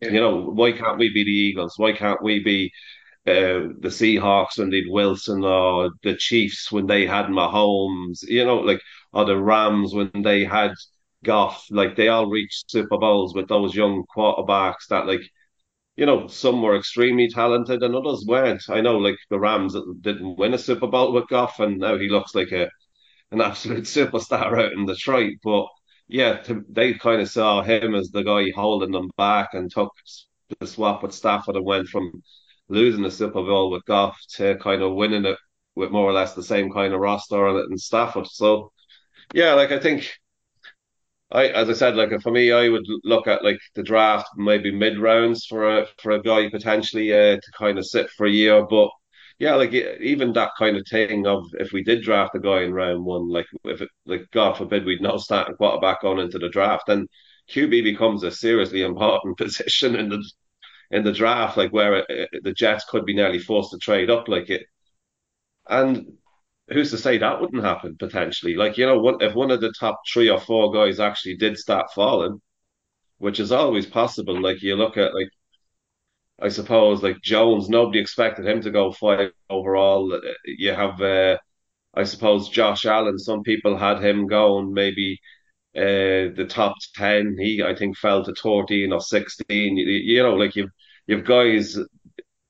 Yeah. 0.00 0.10
You 0.10 0.20
know, 0.20 0.36
why 0.50 0.72
can't 0.72 0.98
we 0.98 1.12
be 1.12 1.24
the 1.24 1.30
Eagles? 1.30 1.74
Why 1.76 1.92
can't 1.92 2.22
we 2.22 2.40
be 2.42 2.72
uh, 3.26 3.74
the 3.80 3.88
Seahawks 3.90 4.58
when 4.58 4.70
they'd 4.70 4.88
Wilson 4.88 5.44
or 5.44 5.90
the 6.02 6.16
Chiefs 6.16 6.70
when 6.72 6.86
they 6.86 7.06
had 7.06 7.26
Mahomes? 7.26 8.22
You 8.22 8.44
know, 8.44 8.58
like 8.58 8.80
or 9.12 9.24
the 9.24 9.36
Rams 9.38 9.94
when 9.94 10.10
they 10.22 10.44
had 10.44 10.72
Goff. 11.24 11.66
Like 11.70 11.96
they 11.96 12.08
all 12.08 12.26
reached 12.30 12.70
Super 12.70 12.98
Bowls 12.98 13.34
with 13.34 13.48
those 13.48 13.74
young 13.74 14.04
quarterbacks 14.16 14.86
that 14.90 15.06
like 15.06 15.22
you 15.96 16.06
know, 16.06 16.26
some 16.28 16.62
were 16.62 16.76
extremely 16.76 17.28
talented 17.28 17.82
and 17.82 17.94
others 17.94 18.24
weren't. 18.26 18.62
I 18.68 18.80
know, 18.80 18.98
like 18.98 19.16
the 19.30 19.38
Rams 19.40 19.76
didn't 20.00 20.36
win 20.38 20.54
a 20.54 20.58
Super 20.58 20.86
Bowl 20.86 21.12
with 21.12 21.28
Goff, 21.28 21.58
and 21.60 21.78
now 21.78 21.98
he 21.98 22.08
looks 22.08 22.34
like 22.34 22.52
a 22.52 22.70
an 23.30 23.40
absolute 23.40 23.84
superstar 23.84 24.58
out 24.58 24.72
in 24.72 24.86
Detroit. 24.86 25.34
But 25.42 25.66
yeah, 26.08 26.38
to, 26.42 26.64
they 26.68 26.94
kind 26.94 27.20
of 27.20 27.28
saw 27.30 27.62
him 27.62 27.94
as 27.94 28.10
the 28.10 28.22
guy 28.22 28.50
holding 28.54 28.92
them 28.92 29.10
back 29.16 29.54
and 29.54 29.70
took 29.70 29.92
the 30.60 30.66
swap 30.66 31.02
with 31.02 31.12
Stafford 31.14 31.56
and 31.56 31.64
went 31.64 31.88
from 31.88 32.22
losing 32.68 33.02
the 33.02 33.10
Super 33.10 33.42
Bowl 33.42 33.70
with 33.70 33.84
Goff 33.84 34.18
to 34.36 34.56
kind 34.56 34.82
of 34.82 34.94
winning 34.94 35.24
it 35.24 35.38
with 35.74 35.90
more 35.90 36.08
or 36.08 36.12
less 36.12 36.34
the 36.34 36.42
same 36.42 36.72
kind 36.72 36.92
of 36.94 37.00
roster 37.00 37.46
on 37.46 37.56
it 37.56 37.70
in 37.70 37.78
Stafford. 37.78 38.26
So 38.26 38.72
yeah, 39.34 39.54
like 39.54 39.72
I 39.72 39.78
think 39.78 40.10
I, 41.30 41.48
as 41.48 41.68
I 41.68 41.74
said, 41.74 41.96
like 41.96 42.18
for 42.22 42.30
me, 42.30 42.52
I 42.52 42.68
would 42.68 42.86
look 43.04 43.26
at 43.26 43.44
like 43.44 43.58
the 43.74 43.82
draft 43.82 44.28
maybe 44.36 44.70
mid 44.70 44.98
rounds 44.98 45.44
for 45.44 45.80
a 45.80 45.86
for 45.98 46.12
a 46.12 46.22
guy 46.22 46.48
potentially 46.50 47.12
uh, 47.12 47.36
to 47.36 47.52
kind 47.56 47.78
of 47.78 47.86
sit 47.86 48.10
for 48.10 48.26
a 48.26 48.30
year. 48.30 48.64
But 48.66 48.90
yeah, 49.38 49.54
like 49.54 49.72
even 49.72 50.32
that 50.32 50.50
kind 50.58 50.76
of 50.76 50.86
thing 50.88 51.26
of 51.26 51.44
if 51.54 51.72
we 51.72 51.84
did 51.84 52.02
draft 52.02 52.34
a 52.34 52.40
guy 52.40 52.62
in 52.62 52.72
round 52.72 53.04
one, 53.04 53.28
like 53.28 53.46
if 53.64 53.80
it, 53.82 53.88
like 54.04 54.30
God 54.32 54.56
forbid 54.56 54.84
we'd 54.84 55.00
not 55.02 55.20
start 55.20 55.50
a 55.50 55.54
quarterback 55.54 56.02
on 56.04 56.18
into 56.18 56.38
the 56.38 56.48
draft, 56.48 56.86
then 56.88 57.06
QB 57.50 57.84
becomes 57.84 58.24
a 58.24 58.30
seriously 58.32 58.82
important 58.82 59.38
position 59.38 59.94
in 59.96 60.08
the 60.08 60.24
in 60.90 61.04
the 61.04 61.12
draft, 61.12 61.56
like 61.56 61.72
where 61.72 62.04
it, 62.08 62.30
the 62.42 62.52
Jets 62.52 62.84
could 62.88 63.04
be 63.04 63.14
nearly 63.14 63.38
forced 63.38 63.70
to 63.72 63.78
trade 63.78 64.10
up, 64.10 64.28
like 64.28 64.50
it. 64.50 64.66
And 65.68 66.18
who's 66.68 66.90
to 66.90 66.98
say 66.98 67.18
that 67.18 67.40
wouldn't 67.40 67.64
happen 67.64 67.96
potentially? 67.98 68.54
Like, 68.56 68.78
you 68.78 68.86
know, 68.86 69.18
if 69.20 69.34
one 69.34 69.50
of 69.50 69.60
the 69.60 69.72
top 69.78 70.00
three 70.12 70.30
or 70.30 70.40
four 70.40 70.72
guys 70.72 71.00
actually 71.00 71.36
did 71.36 71.58
start 71.58 71.92
falling, 71.94 72.40
which 73.18 73.40
is 73.40 73.52
always 73.52 73.86
possible, 73.86 74.40
like 74.40 74.62
you 74.62 74.76
look 74.76 74.96
at 74.96 75.14
like 75.14 75.30
I 76.40 76.48
suppose 76.48 77.02
like 77.02 77.20
Jones, 77.22 77.68
nobody 77.68 77.98
expected 78.00 78.46
him 78.46 78.60
to 78.62 78.70
go 78.70 78.92
five 78.92 79.30
overall. 79.50 80.20
You 80.44 80.72
have 80.72 81.00
uh, 81.00 81.38
I 81.94 82.04
suppose 82.04 82.48
Josh 82.48 82.86
Allen, 82.86 83.18
some 83.18 83.42
people 83.42 83.76
had 83.76 84.02
him 84.02 84.26
going 84.26 84.72
maybe 84.72 85.18
uh, 85.76 86.30
the 86.36 86.46
top 86.48 86.74
ten. 86.94 87.36
He 87.38 87.62
I 87.62 87.74
think 87.74 87.96
fell 87.96 88.24
to 88.24 88.34
thirteen 88.34 88.92
or 88.92 89.00
sixteen. 89.00 89.76
You, 89.76 89.86
you 89.86 90.22
know, 90.22 90.34
like 90.34 90.56
you've 90.56 90.70
you've 91.06 91.24
guys 91.24 91.78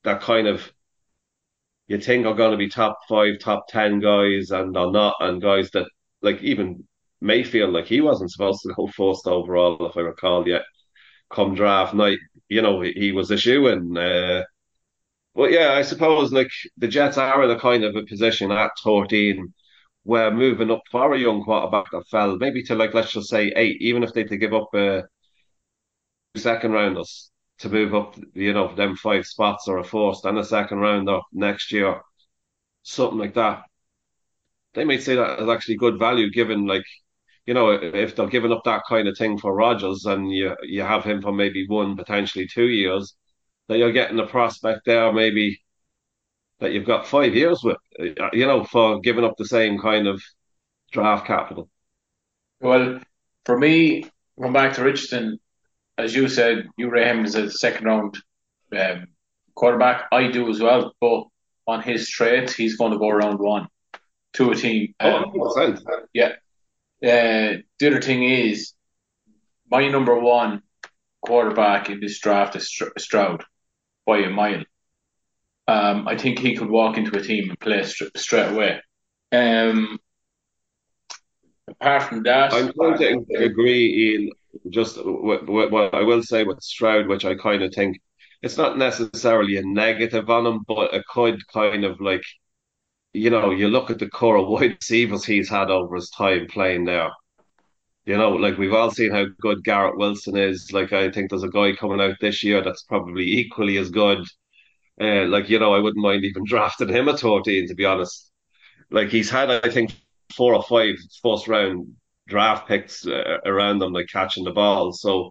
that 0.04 0.20
kind 0.20 0.46
of 0.48 0.70
you 1.86 1.98
think 1.98 2.26
are 2.26 2.34
going 2.34 2.52
to 2.52 2.58
be 2.58 2.68
top 2.68 2.98
five, 3.08 3.38
top 3.40 3.66
ten 3.68 4.00
guys, 4.00 4.50
and 4.50 4.76
are 4.76 4.90
not, 4.90 5.16
and 5.20 5.40
guys 5.42 5.70
that 5.70 5.86
like 6.22 6.42
even 6.42 6.86
Mayfield, 7.20 7.72
like 7.72 7.86
he 7.86 8.00
wasn't 8.00 8.30
supposed 8.30 8.60
to 8.62 8.74
go 8.74 8.86
first 8.88 9.26
overall, 9.26 9.86
if 9.86 9.96
I 9.96 10.00
recall 10.00 10.46
yet. 10.46 10.62
Come 11.30 11.54
draft 11.54 11.94
night, 11.94 12.18
you 12.48 12.62
know, 12.62 12.80
he, 12.80 13.12
was 13.12 13.30
a 13.30 13.36
shoe 13.36 13.68
and 13.68 13.96
uh, 13.98 14.44
but 15.34 15.52
yeah, 15.52 15.72
I 15.74 15.82
suppose 15.82 16.32
like 16.32 16.50
the 16.78 16.88
Jets 16.88 17.18
are 17.18 17.44
in 17.44 17.50
a 17.50 17.60
kind 17.60 17.84
of 17.84 17.96
a 17.96 18.04
position 18.04 18.50
at 18.50 18.72
13 18.82 19.52
where 20.04 20.30
moving 20.30 20.70
up 20.70 20.82
for 20.90 21.14
a 21.14 21.18
young 21.18 21.44
quarterback 21.44 21.86
that 21.92 22.08
fell 22.10 22.36
maybe 22.38 22.62
to 22.64 22.74
like 22.74 22.94
let's 22.94 23.12
just 23.12 23.28
say 23.28 23.52
eight, 23.56 23.76
even 23.80 24.02
if 24.02 24.12
they 24.12 24.20
had 24.22 24.30
to 24.30 24.36
give 24.38 24.54
up 24.54 24.68
a 24.74 25.04
second 26.36 26.72
rounders, 26.72 27.30
to 27.58 27.68
move 27.68 27.94
up, 27.94 28.16
you 28.34 28.52
know, 28.52 28.74
them 28.74 28.96
five 28.96 29.26
spots 29.26 29.68
or 29.68 29.78
a 29.78 29.84
first 29.84 30.24
and 30.24 30.38
a 30.38 30.44
second 30.44 30.78
rounder 30.78 31.20
next 31.32 31.72
year, 31.72 32.00
something 32.82 33.18
like 33.18 33.34
that. 33.34 33.62
They 34.74 34.84
might 34.84 35.02
say 35.02 35.16
that 35.16 35.40
is 35.40 35.48
actually 35.48 35.76
good 35.76 35.98
value 35.98 36.30
given 36.30 36.66
like, 36.66 36.84
you 37.48 37.54
know, 37.54 37.70
if 37.70 38.14
they're 38.14 38.26
giving 38.26 38.52
up 38.52 38.64
that 38.64 38.82
kind 38.86 39.08
of 39.08 39.16
thing 39.16 39.38
for 39.38 39.54
Rodgers 39.54 40.04
and 40.04 40.30
you 40.30 40.54
you 40.62 40.82
have 40.82 41.02
him 41.02 41.22
for 41.22 41.32
maybe 41.32 41.66
one, 41.66 41.96
potentially 41.96 42.46
two 42.46 42.68
years, 42.68 43.16
that 43.68 43.78
you're 43.78 43.90
getting 43.90 44.18
a 44.20 44.26
prospect 44.26 44.84
there 44.84 45.10
maybe 45.14 45.58
that 46.60 46.72
you've 46.72 46.84
got 46.84 47.06
five 47.06 47.34
years 47.34 47.62
with, 47.64 47.78
you 48.34 48.46
know, 48.46 48.64
for 48.64 49.00
giving 49.00 49.24
up 49.24 49.38
the 49.38 49.46
same 49.46 49.78
kind 49.78 50.06
of 50.06 50.22
draft 50.92 51.26
capital. 51.26 51.70
Well, 52.60 53.00
for 53.46 53.58
me, 53.58 54.04
going 54.38 54.52
back 54.52 54.74
to 54.74 54.84
Richardson, 54.84 55.38
as 55.96 56.14
you 56.14 56.28
said, 56.28 56.68
you 56.76 56.90
rate 56.90 57.06
him 57.06 57.24
as 57.24 57.34
a 57.34 57.50
second 57.50 57.86
round 57.86 58.18
um, 58.78 59.06
quarterback. 59.54 60.04
I 60.12 60.28
do 60.30 60.50
as 60.50 60.60
well, 60.60 60.92
but 61.00 61.24
on 61.66 61.80
his 61.80 62.10
traits, 62.10 62.54
he's 62.54 62.76
going 62.76 62.92
to 62.92 62.98
go 62.98 63.08
around 63.08 63.38
one 63.38 63.68
to 64.34 64.50
a 64.50 64.54
team. 64.54 64.94
Um, 65.00 65.32
oh, 65.34 65.78
yeah. 66.12 66.32
Uh, 67.02 67.62
the 67.78 67.86
other 67.86 68.00
thing 68.00 68.24
is, 68.24 68.72
my 69.70 69.88
number 69.88 70.18
one 70.18 70.62
quarterback 71.20 71.90
in 71.90 72.00
this 72.00 72.18
draft 72.18 72.56
is 72.56 72.72
Stroud 72.98 73.44
by 74.06 74.18
a 74.18 74.30
mile. 74.30 74.64
Um, 75.66 76.08
I 76.08 76.16
think 76.16 76.38
he 76.38 76.56
could 76.56 76.70
walk 76.70 76.96
into 76.96 77.16
a 77.16 77.22
team 77.22 77.50
and 77.50 77.60
play 77.60 77.82
st- 77.84 78.16
straight 78.16 78.50
away. 78.52 78.80
Um, 79.30 79.98
apart 81.68 82.04
from 82.04 82.22
that, 82.22 82.52
I'm 82.54 82.72
going 82.72 83.26
to 83.26 83.44
agree, 83.44 84.14
Ian 84.14 84.30
just 84.70 84.98
what, 85.04 85.48
what 85.48 85.94
I 85.94 86.02
will 86.02 86.22
say 86.22 86.44
with 86.44 86.62
Stroud, 86.62 87.06
which 87.06 87.24
I 87.24 87.34
kind 87.34 87.62
of 87.62 87.72
think 87.72 88.00
it's 88.42 88.56
not 88.56 88.78
necessarily 88.78 89.56
a 89.56 89.62
negative 89.62 90.30
on 90.30 90.46
him, 90.46 90.64
but 90.66 90.94
it 90.94 91.04
could 91.06 91.46
kind 91.48 91.84
of 91.84 92.00
like, 92.00 92.22
you 93.12 93.30
know, 93.30 93.50
you 93.50 93.68
look 93.68 93.90
at 93.90 93.98
the 93.98 94.08
core 94.08 94.36
of 94.36 94.48
wide 94.48 94.76
receivers 94.76 95.24
he's 95.24 95.48
had 95.48 95.70
over 95.70 95.96
his 95.96 96.10
time 96.10 96.46
playing 96.48 96.84
there. 96.84 97.10
You 98.06 98.16
know, 98.16 98.30
like 98.30 98.56
we've 98.58 98.72
all 98.72 98.90
seen 98.90 99.10
how 99.12 99.26
good 99.40 99.64
Garrett 99.64 99.98
Wilson 99.98 100.36
is. 100.36 100.72
Like 100.72 100.92
I 100.92 101.10
think 101.10 101.30
there's 101.30 101.42
a 101.42 101.48
guy 101.48 101.72
coming 101.74 102.00
out 102.00 102.16
this 102.20 102.42
year 102.42 102.62
that's 102.62 102.82
probably 102.84 103.24
equally 103.24 103.76
as 103.78 103.90
good. 103.90 104.20
Uh, 105.00 105.26
like 105.26 105.48
you 105.50 105.58
know, 105.58 105.74
I 105.74 105.80
wouldn't 105.80 106.02
mind 106.04 106.24
even 106.24 106.44
drafting 106.46 106.88
him 106.88 107.08
at 107.08 107.20
14 107.20 107.68
to 107.68 107.74
be 107.74 107.84
honest. 107.84 108.30
Like 108.90 109.10
he's 109.10 109.30
had, 109.30 109.50
I 109.50 109.70
think, 109.70 109.92
four 110.36 110.54
or 110.54 110.62
five 110.62 110.96
first 111.22 111.48
round 111.48 111.88
draft 112.28 112.68
picks 112.68 113.06
uh, 113.06 113.38
around 113.46 113.80
them, 113.80 113.92
like 113.92 114.08
catching 114.12 114.44
the 114.44 114.52
ball. 114.52 114.92
So, 114.92 115.30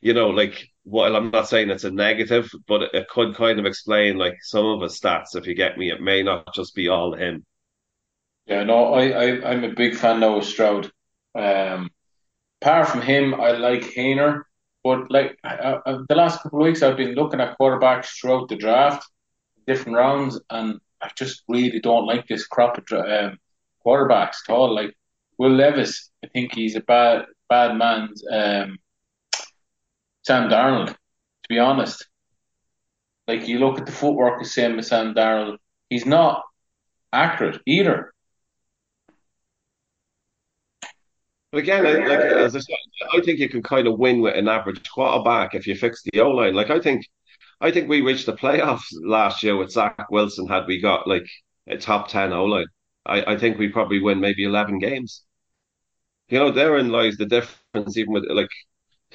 you 0.00 0.14
know, 0.14 0.30
like, 0.30 0.66
well, 0.84 1.14
I'm 1.16 1.30
not 1.30 1.48
saying 1.48 1.70
it's 1.70 1.84
a 1.84 1.90
negative, 1.90 2.50
but 2.66 2.82
it, 2.92 3.08
could 3.08 3.34
kind 3.34 3.58
of 3.58 3.66
explain 3.66 4.18
like 4.18 4.38
some 4.42 4.66
of 4.66 4.80
his 4.80 5.00
stats. 5.00 5.36
If 5.36 5.46
you 5.46 5.54
get 5.54 5.78
me, 5.78 5.90
it 5.90 6.00
may 6.00 6.22
not 6.22 6.52
just 6.54 6.74
be 6.74 6.88
all 6.88 7.14
him. 7.14 7.44
Yeah, 8.46 8.64
no, 8.64 8.94
I, 8.94 9.08
I 9.10 9.50
I'm 9.50 9.64
a 9.64 9.72
big 9.74 9.94
fan 9.94 10.20
now 10.20 10.38
of 10.38 10.44
Stroud. 10.44 10.90
Um, 11.34 11.90
apart 12.60 12.88
from 12.88 13.02
him, 13.02 13.34
I 13.34 13.52
like 13.52 13.82
Haener. 13.82 14.42
But 14.84 15.10
like 15.12 15.38
the 15.44 16.04
last 16.10 16.42
couple 16.42 16.60
of 16.60 16.66
weeks, 16.66 16.82
I've 16.82 16.96
been 16.96 17.14
looking 17.14 17.40
at 17.40 17.56
quarterbacks 17.58 18.20
throughout 18.20 18.48
the 18.48 18.56
draft, 18.56 19.06
different 19.66 19.96
rounds, 19.96 20.40
and 20.50 20.80
I 21.00 21.10
just 21.16 21.44
really 21.46 21.78
don't 21.78 22.06
like 22.06 22.26
this 22.26 22.46
crop 22.46 22.78
of 22.78 22.84
um, 22.98 23.38
quarterbacks 23.86 24.38
at 24.48 24.52
all. 24.52 24.74
Like 24.74 24.96
Will 25.38 25.52
Levis, 25.52 26.10
I 26.24 26.26
think 26.28 26.54
he's 26.54 26.74
a 26.74 26.80
bad 26.80 27.26
bad 27.48 27.76
man's 27.76 28.24
um, 28.28 28.78
Sam 30.22 30.48
Darnold. 30.48 30.88
To 30.88 31.48
be 31.48 31.58
honest, 31.58 32.06
like 33.26 33.48
you 33.48 33.58
look 33.58 33.78
at 33.78 33.86
the 33.86 33.92
footwork 33.92 34.40
the 34.40 34.48
same 34.48 34.78
as 34.78 34.88
Sam 34.88 35.14
Darnold, 35.14 35.58
he's 35.90 36.06
not 36.06 36.42
accurate 37.12 37.60
either. 37.66 38.12
But 41.50 41.58
again, 41.58 41.84
like 41.84 42.20
as 42.20 42.56
I 42.56 42.60
said, 42.60 42.76
I 43.12 43.20
think 43.20 43.38
you 43.38 43.48
can 43.48 43.62
kind 43.62 43.86
of 43.86 43.98
win 43.98 44.22
with 44.22 44.36
an 44.36 44.48
average 44.48 44.88
quarterback 44.88 45.54
if 45.54 45.66
you 45.66 45.74
fix 45.74 46.02
the 46.04 46.20
O 46.20 46.30
line. 46.30 46.54
Like 46.54 46.70
I 46.70 46.80
think, 46.80 47.06
I 47.60 47.70
think 47.70 47.88
we 47.88 48.00
reached 48.00 48.26
the 48.26 48.32
playoffs 48.32 48.86
last 49.04 49.42
year 49.42 49.56
with 49.56 49.70
Zach 49.70 50.10
Wilson. 50.10 50.48
Had 50.48 50.66
we 50.66 50.80
got 50.80 51.06
like 51.06 51.26
a 51.66 51.76
top 51.76 52.08
ten 52.08 52.32
O 52.32 52.44
line, 52.44 52.66
I, 53.04 53.34
I 53.34 53.38
think 53.38 53.58
we 53.58 53.68
probably 53.68 54.00
win 54.00 54.20
maybe 54.20 54.44
eleven 54.44 54.78
games 54.78 55.24
you 56.32 56.38
know, 56.38 56.50
therein 56.50 56.88
lies 56.90 57.18
the 57.18 57.26
difference. 57.26 57.96
Even 57.96 58.14
with 58.14 58.24
like, 58.30 58.48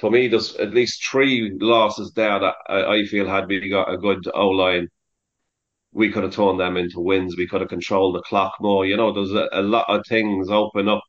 for 0.00 0.10
me, 0.10 0.28
there's 0.28 0.54
at 0.56 0.74
least 0.74 1.04
three 1.04 1.56
losses 1.60 2.12
there 2.12 2.38
that 2.38 2.54
I, 2.68 2.96
I 2.98 3.04
feel 3.04 3.26
had 3.26 3.48
we 3.48 3.68
got 3.68 3.92
a 3.92 3.98
good 3.98 4.26
O 4.34 4.48
line, 4.48 4.88
we 5.92 6.10
could 6.10 6.22
have 6.22 6.32
turned 6.32 6.60
them 6.60 6.76
into 6.76 7.00
wins. 7.00 7.36
We 7.36 7.46
could 7.48 7.60
have 7.60 7.70
controlled 7.70 8.14
the 8.14 8.22
clock 8.22 8.54
more. 8.60 8.86
You 8.86 8.96
know, 8.96 9.12
there's 9.12 9.32
a, 9.32 9.48
a 9.52 9.62
lot 9.62 9.86
of 9.88 10.04
things 10.06 10.48
open 10.50 10.88
up 10.88 11.02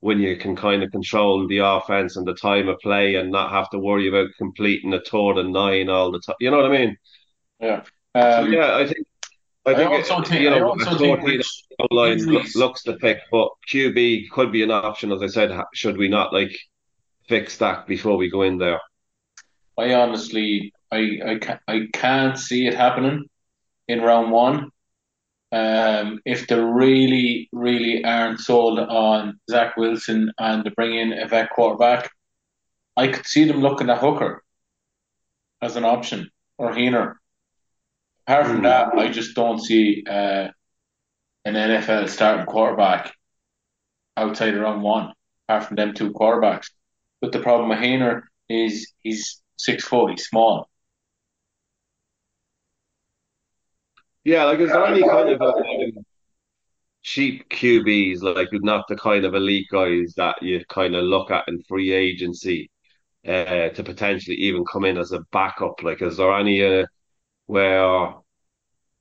when 0.00 0.20
you 0.20 0.36
can 0.36 0.54
kind 0.54 0.82
of 0.82 0.90
control 0.92 1.48
the 1.48 1.58
offense 1.58 2.16
and 2.16 2.26
the 2.26 2.34
time 2.34 2.68
of 2.68 2.78
play 2.80 3.14
and 3.14 3.30
not 3.30 3.50
have 3.50 3.70
to 3.70 3.78
worry 3.78 4.08
about 4.08 4.28
completing 4.36 4.92
a 4.92 5.00
third 5.00 5.38
and 5.38 5.52
nine 5.52 5.88
all 5.88 6.12
the 6.12 6.20
time. 6.20 6.36
You 6.40 6.50
know 6.50 6.58
what 6.58 6.70
I 6.70 6.78
mean? 6.78 6.96
Yeah. 7.58 7.82
Um, 8.14 8.44
so, 8.44 8.44
yeah, 8.44 8.76
I 8.76 8.86
think 8.86 9.06
I 9.66 9.74
think, 9.74 9.90
also 9.90 10.20
it- 10.20 10.28
think- 10.28 10.42
you 10.42 10.50
know, 10.50 10.74
think 10.98 11.20
line 11.90 12.18
looks 12.54 12.82
the 12.82 12.96
pick, 12.98 13.20
but 13.32 13.48
QB 13.70 14.28
could 14.30 14.52
be 14.52 14.62
an 14.62 14.70
option. 14.70 15.10
As 15.10 15.22
I 15.22 15.26
said, 15.26 15.58
should 15.72 15.96
we 15.96 16.08
not 16.08 16.32
like 16.32 16.54
fix 17.28 17.58
that 17.58 17.86
before 17.86 18.16
we 18.16 18.30
go 18.30 18.42
in 18.42 18.58
there? 18.58 18.80
I 19.78 19.94
honestly, 19.94 20.72
I, 20.90 21.18
I, 21.26 21.38
ca- 21.40 21.60
I 21.66 21.86
can't 21.92 22.38
see 22.38 22.66
it 22.66 22.74
happening 22.74 23.24
in 23.88 24.02
round 24.02 24.32
one. 24.32 24.70
Um, 25.52 26.20
if 26.26 26.48
they 26.48 26.58
really, 26.60 27.48
really 27.52 28.04
aren't 28.04 28.40
sold 28.40 28.78
on 28.80 29.40
Zach 29.50 29.76
Wilson 29.76 30.32
and 30.38 30.64
to 30.64 30.70
bring 30.72 30.96
in 30.98 31.12
a 31.14 31.28
vet 31.28 31.50
quarterback, 31.50 32.10
I 32.96 33.08
could 33.08 33.26
see 33.26 33.44
them 33.44 33.60
looking 33.62 33.90
at 33.90 33.98
Hooker 33.98 34.42
as 35.60 35.74
an 35.76 35.84
option 35.84 36.30
or 36.58 36.72
Haener. 36.72 37.16
Apart 38.26 38.48
from 38.48 38.60
Hmm. 38.60 38.64
that, 38.64 38.92
I 38.98 39.08
just 39.08 39.34
don't 39.34 39.58
see 39.58 40.04
uh, 40.06 40.48
an 41.44 41.56
NFL 41.56 42.08
starting 42.08 42.46
quarterback 42.46 43.14
outside 44.16 44.54
of 44.54 44.60
round 44.60 44.82
one, 44.82 45.12
apart 45.48 45.64
from 45.68 45.76
them 45.76 45.94
two 45.94 46.12
quarterbacks. 46.12 46.68
But 47.24 47.32
the 47.32 47.40
problem 47.40 47.70
with 47.70 47.78
Haener 47.78 48.24
is 48.50 48.92
he's 49.02 49.40
six 49.56 49.82
foot, 49.82 50.10
he's 50.10 50.26
small. 50.26 50.68
Yeah, 54.24 54.44
like 54.44 54.58
is 54.58 54.68
there 54.68 54.84
any 54.84 55.00
kind 55.02 55.30
of 55.30 55.40
um, 55.40 56.04
cheap 57.02 57.48
QBs, 57.48 58.20
like 58.20 58.50
not 58.52 58.84
the 58.88 58.96
kind 58.96 59.24
of 59.24 59.34
elite 59.34 59.68
guys 59.72 60.12
that 60.18 60.42
you 60.42 60.62
kind 60.68 60.94
of 60.94 61.04
look 61.04 61.30
at 61.30 61.48
in 61.48 61.62
free 61.66 61.92
agency 61.92 62.70
uh, 63.26 63.70
to 63.70 63.82
potentially 63.82 64.36
even 64.36 64.66
come 64.70 64.84
in 64.84 64.98
as 64.98 65.12
a 65.12 65.20
backup? 65.32 65.82
Like, 65.82 66.02
is 66.02 66.18
there 66.18 66.34
any 66.34 66.62
uh, 66.62 66.84
where 67.46 68.16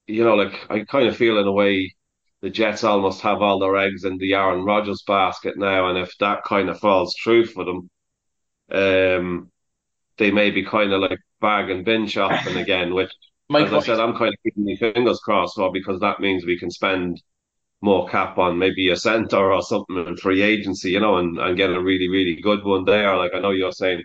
you 0.08 0.24
know, 0.24 0.36
like 0.36 0.66
I 0.70 0.86
kind 0.86 1.10
of 1.10 1.18
feel 1.18 1.40
in 1.40 1.48
a 1.48 1.52
way 1.52 1.94
the 2.42 2.50
Jets 2.50 2.86
almost 2.86 3.22
have 3.22 3.42
all 3.42 3.60
their 3.60 3.78
eggs 3.78 4.06
in 4.06 4.18
the 4.18 4.34
Aaron 4.34 4.64
Rodgers 4.66 5.04
basket 5.08 5.58
now, 5.58 5.90
and 5.90 5.98
if 5.98 6.18
that 6.20 6.44
kind 6.46 6.70
of 6.70 6.80
falls 6.80 7.16
true 7.16 7.46
for 7.46 7.66
them, 7.66 7.90
um, 8.74 9.52
they 10.18 10.32
may 10.32 10.52
be 10.52 10.64
kind 10.66 10.94
of 10.94 11.02
like 11.02 11.20
bag 11.42 11.70
and 11.70 11.86
bin 11.86 12.08
shopping 12.08 12.58
again, 12.58 12.94
which 12.94 13.12
Mike 13.50 13.68
as 13.68 13.74
I 13.74 13.80
said, 13.82 14.00
I'm 14.00 14.16
kind 14.16 14.34
of 14.34 14.40
keeping 14.44 14.66
my 14.66 14.76
fingers 14.76 15.20
crossed 15.20 15.56
for 15.56 15.72
because 15.72 16.00
that 16.00 16.20
means 16.20 16.46
we 16.46 16.60
can 16.60 16.72
spend 16.72 17.22
more 17.82 18.08
cap 18.10 18.38
on 18.38 18.58
maybe 18.58 18.90
a 18.90 18.96
center 18.96 19.52
or 19.52 19.62
something 19.62 19.98
in 20.08 20.18
free 20.18 20.42
agency, 20.42 20.92
you 20.92 21.00
know, 21.00 21.18
and, 21.18 21.38
and 21.38 21.58
get 21.58 21.70
a 21.70 21.82
really, 21.82 22.08
really 22.10 22.36
good 22.42 22.64
one 22.64 22.86
there. 22.86 23.16
Like 23.18 23.34
I 23.36 23.40
know 23.40 23.52
you're 23.52 23.72
saying 23.74 24.04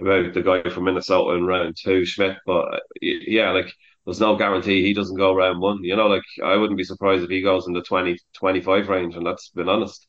about 0.00 0.34
the 0.34 0.42
guy 0.42 0.68
from 0.70 0.84
Minnesota 0.84 1.36
in 1.36 1.46
round 1.46 1.76
two, 1.76 2.04
Schmidt, 2.04 2.38
but 2.46 2.74
uh, 2.74 2.80
yeah, 3.00 3.50
like 3.52 3.72
there's 4.04 4.20
no 4.20 4.36
guarantee 4.36 4.82
he 4.82 4.94
doesn't 4.94 5.16
go 5.16 5.34
round 5.34 5.60
one. 5.60 5.84
You 5.84 5.96
know, 5.96 6.08
like 6.08 6.24
I 6.44 6.56
wouldn't 6.56 6.78
be 6.78 6.84
surprised 6.84 7.22
if 7.24 7.30
he 7.30 7.42
goes 7.42 7.66
in 7.68 7.74
the 7.74 7.82
20, 7.82 8.18
25 8.34 8.88
range, 8.88 9.14
and 9.16 9.26
that's 9.26 9.50
been 9.50 9.68
honest. 9.68 10.06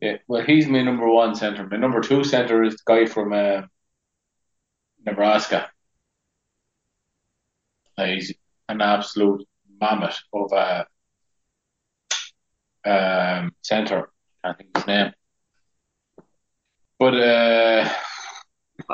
Yeah, 0.00 0.16
well, 0.28 0.42
he's 0.42 0.66
my 0.66 0.82
number 0.82 1.08
one 1.08 1.34
center. 1.34 1.66
My 1.66 1.76
number 1.76 2.00
two 2.00 2.24
center 2.24 2.62
is 2.62 2.74
the 2.74 2.82
guy 2.86 3.06
from 3.06 3.32
uh, 3.32 3.62
Nebraska. 5.04 5.70
Uh, 7.96 8.04
he's 8.06 8.34
an 8.68 8.80
absolute 8.80 9.46
mammoth 9.80 10.20
of 10.32 10.52
a 10.52 10.86
um, 12.84 13.52
center. 13.62 14.10
I 14.42 14.52
think 14.52 14.76
his 14.76 14.86
name. 14.86 15.12
But 16.98 17.14
uh, 17.14 17.88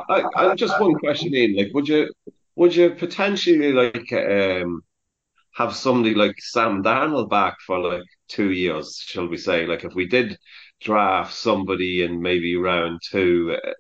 I, 0.09 0.25
I 0.37 0.55
just 0.55 0.81
one 0.81 0.95
question 0.95 1.35
in, 1.35 1.57
like, 1.57 1.71
would 1.75 1.89
you 1.89 2.13
would 2.57 2.75
you 2.75 2.91
potentially 2.91 3.73
like 3.73 4.13
um 4.13 4.83
have 5.55 5.75
somebody 5.75 6.15
like 6.15 6.37
Sam 6.39 6.83
Darnold 6.83 7.31
back 7.31 7.57
for 7.67 7.79
like 7.79 8.07
two 8.29 8.53
years, 8.53 8.97
shall 9.05 9.27
we 9.27 9.37
say? 9.37 9.67
Like, 9.67 9.85
if 9.85 9.95
we 9.95 10.07
did 10.07 10.39
draft 10.81 11.35
somebody 11.35 12.03
in 12.03 12.23
maybe 12.23 12.57
round 12.57 13.01
two 13.11 13.57
uh, 13.63 13.71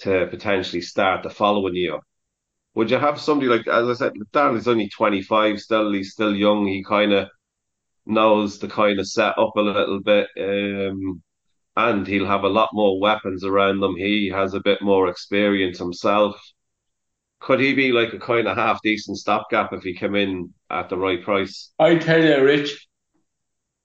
to 0.00 0.26
potentially 0.28 0.82
start 0.82 1.22
the 1.22 1.30
following 1.30 1.74
year, 1.76 1.98
would 2.74 2.90
you 2.90 2.98
have 2.98 3.20
somebody 3.20 3.48
like, 3.48 3.66
as 3.68 3.88
I 3.88 3.94
said, 3.94 4.12
Darnold's 4.32 4.68
only 4.68 4.88
25 4.88 5.60
still, 5.60 5.92
he's 5.92 6.12
still 6.12 6.34
young, 6.34 6.66
he 6.66 6.82
kind 6.82 7.12
of 7.12 7.28
knows 8.06 8.58
the 8.58 8.68
kind 8.68 8.98
of 8.98 9.08
set 9.08 9.38
up 9.38 9.52
a 9.56 9.60
little 9.60 10.00
bit. 10.00 10.28
Um, 10.38 11.22
and 11.76 12.06
he'll 12.06 12.26
have 12.26 12.44
a 12.44 12.48
lot 12.48 12.70
more 12.72 13.00
weapons 13.00 13.44
around 13.44 13.82
him. 13.82 13.96
He 13.96 14.30
has 14.34 14.54
a 14.54 14.60
bit 14.60 14.82
more 14.82 15.08
experience 15.08 15.78
himself. 15.78 16.36
Could 17.40 17.60
he 17.60 17.74
be 17.74 17.92
like 17.92 18.12
a 18.12 18.18
kind 18.18 18.46
of 18.46 18.56
half 18.56 18.80
decent 18.82 19.18
stopgap 19.18 19.72
if 19.72 19.82
he 19.82 19.94
came 19.94 20.14
in 20.14 20.52
at 20.70 20.88
the 20.88 20.96
right 20.96 21.22
price? 21.22 21.72
I 21.78 21.96
tell 21.96 22.22
you, 22.22 22.44
Rich, 22.44 22.86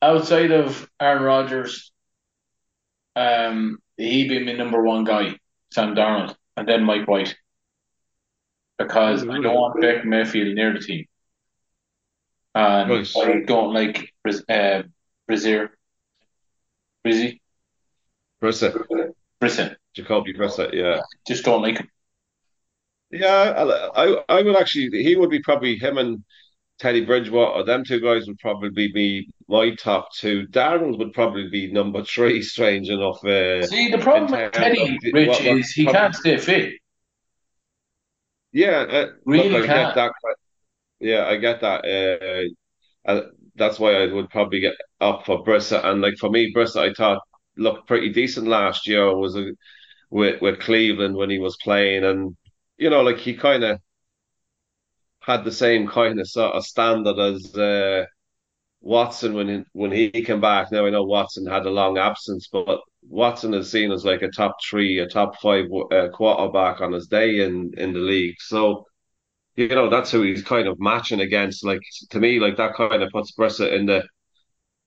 outside 0.01 0.51
of 0.51 0.87
Aaron 0.99 1.23
Rodgers, 1.23 1.91
um, 3.17 3.79
he 3.97 4.27
be 4.27 4.43
my 4.45 4.53
number 4.53 4.81
one 4.83 5.03
guy, 5.03 5.37
Sam 5.71 5.95
Darnold, 5.95 6.35
and 6.55 6.67
then 6.67 6.83
Mike 6.83 7.07
White, 7.07 7.35
because 8.77 9.23
I 9.23 9.39
don't 9.41 9.55
want 9.55 9.81
Baker 9.81 10.05
Mayfield 10.05 10.55
near 10.55 10.73
the 10.73 10.79
team, 10.79 11.05
and 12.55 12.89
Right. 12.89 13.07
I 13.17 13.41
don't 13.45 13.73
like 13.73 14.13
uh, 14.49 14.83
Brazier, 15.27 15.71
Brizzy, 17.03 17.41
Brissett, 18.41 18.75
Brisson. 19.39 19.75
Jacoby 19.95 20.33
Brissett, 20.33 20.73
yeah. 20.73 21.01
Just 21.27 21.45
don't 21.45 21.61
like 21.61 21.77
him. 21.79 21.89
Yeah, 23.11 23.53
I, 23.57 24.05
I 24.05 24.23
I 24.29 24.41
would 24.43 24.55
actually, 24.55 25.03
he 25.03 25.15
would 25.15 25.29
be 25.29 25.41
probably 25.41 25.77
him 25.77 25.97
and 25.97 26.23
Teddy 26.79 27.03
Bridgewater, 27.05 27.63
them 27.63 27.83
two 27.83 27.99
guys 27.99 28.27
would 28.27 28.37
probably 28.39 28.89
be 28.91 29.27
my 29.47 29.73
top 29.75 30.13
two. 30.13 30.45
Darnold 30.47 30.99
would 30.99 31.13
probably 31.13 31.49
be 31.49 31.71
number 31.71 32.03
three, 32.03 32.41
strange 32.41 32.89
enough. 32.89 33.23
Uh, 33.25 33.65
See, 33.65 33.89
the 33.89 33.97
problem 33.97 34.33
in 34.33 34.43
with 34.45 34.51
Teddy, 34.53 34.81
of 34.95 35.01
the- 35.01 35.11
Rich, 35.11 35.27
what- 35.29 35.37
what 35.45 35.57
is 35.57 35.71
he 35.71 35.83
probably- 35.85 35.99
can't 35.99 36.15
stay 36.15 36.37
fit. 36.37 36.73
Yeah, 38.51 38.79
uh, 38.89 39.05
Really 39.25 39.49
look, 39.49 39.63
I 39.63 39.67
can't. 39.67 39.95
get 39.95 39.95
that. 40.23 40.35
Yeah, 40.99 41.25
I 41.27 41.37
get 41.37 41.61
that. 41.61 41.85
Uh, 43.05 43.09
uh, 43.09 43.21
that's 43.55 43.79
why 43.79 43.93
I 44.03 44.07
would 44.11 44.29
probably 44.29 44.59
get 44.61 44.75
up 45.01 45.25
for 45.25 45.43
Brissa. 45.43 45.83
And 45.83 46.01
like 46.01 46.17
for 46.17 46.29
me, 46.29 46.53
Brissa, 46.53 46.89
I 46.89 46.93
thought 46.93 47.21
looked 47.55 47.87
pretty 47.87 48.09
decent 48.09 48.47
last 48.47 48.87
year. 48.87 49.15
Was 49.15 49.35
a, 49.35 49.51
with 50.09 50.41
with 50.41 50.59
Cleveland 50.59 51.15
when 51.15 51.29
he 51.29 51.39
was 51.39 51.57
playing, 51.57 52.03
and 52.03 52.35
you 52.77 52.89
know, 52.89 53.01
like 53.01 53.17
he 53.17 53.33
kind 53.35 53.63
of 53.63 53.79
had 55.27 55.43
the 55.43 55.51
same 55.51 55.87
kind 55.87 56.19
of 56.19 56.27
sort 56.29 56.55
of 56.55 56.65
standard 56.65 57.19
as 57.19 57.55
uh, 57.55 58.05
Watson 58.81 59.33
when 59.35 59.49
he, 59.49 59.63
when 59.73 59.91
he 59.91 60.11
came 60.11 60.41
back. 60.41 60.71
Now 60.71 60.85
I 60.87 60.89
know 60.91 61.03
Watson 61.03 61.45
had 61.47 61.65
a 61.65 61.71
long 61.71 61.97
absence, 61.99 62.49
but 62.51 62.81
Watson 63.03 63.53
is 63.53 63.71
seen 63.71 63.91
as 63.91 64.05
like 64.05 64.23
a 64.23 64.29
top 64.29 64.57
three, 64.69 64.99
a 64.99 65.07
top 65.07 65.39
five 65.41 65.65
uh, 65.91 66.09
quarterback 66.09 66.81
on 66.81 66.93
his 66.93 67.07
day 67.07 67.41
in 67.45 67.73
in 67.77 67.93
the 67.93 67.99
league. 67.99 68.37
So 68.39 68.85
you 69.55 69.69
know 69.69 69.89
that's 69.89 70.11
who 70.11 70.23
he's 70.23 70.43
kind 70.43 70.67
of 70.67 70.79
matching 70.79 71.21
against. 71.21 71.65
Like 71.65 71.81
to 72.11 72.19
me, 72.19 72.39
like 72.39 72.57
that 72.57 72.75
kind 72.75 73.03
of 73.03 73.11
puts 73.11 73.33
Brissa 73.37 73.73
in 73.73 73.85
the 73.87 74.03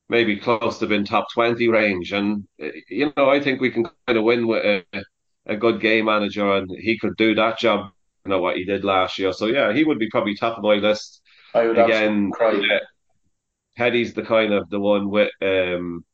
maybe 0.08 0.36
close 0.38 0.78
to 0.78 0.86
being 0.86 1.04
top 1.04 1.26
twenty 1.34 1.68
range. 1.68 2.12
And 2.12 2.46
uh, 2.62 2.68
you 2.88 3.12
know 3.16 3.30
I 3.30 3.40
think 3.40 3.60
we 3.60 3.70
can 3.70 3.86
kind 4.06 4.18
of 4.18 4.24
win 4.24 4.46
with 4.48 4.64
a, 4.64 4.84
a 5.46 5.56
good 5.56 5.80
game 5.80 6.06
manager, 6.06 6.54
and 6.56 6.70
he 6.78 6.98
could 6.98 7.16
do 7.16 7.34
that 7.36 7.58
job. 7.58 7.92
Know 8.30 8.40
what 8.40 8.56
he 8.56 8.64
did 8.64 8.84
last 8.84 9.18
year. 9.18 9.32
So 9.32 9.46
yeah, 9.46 9.72
he 9.74 9.84
would 9.84 9.98
be 9.98 10.08
probably 10.10 10.34
top 10.36 10.56
of 10.58 10.64
my 10.64 10.74
list 10.76 11.22
I 11.54 11.66
would 11.66 11.78
again. 11.78 12.32
yeah, 12.40 12.78
Teddy's 13.76 14.14
the 14.14 14.22
kind 14.22 14.52
of 14.52 14.70
the 14.70 14.80
one 14.80 15.10
with 15.10 15.30
um 15.42 16.04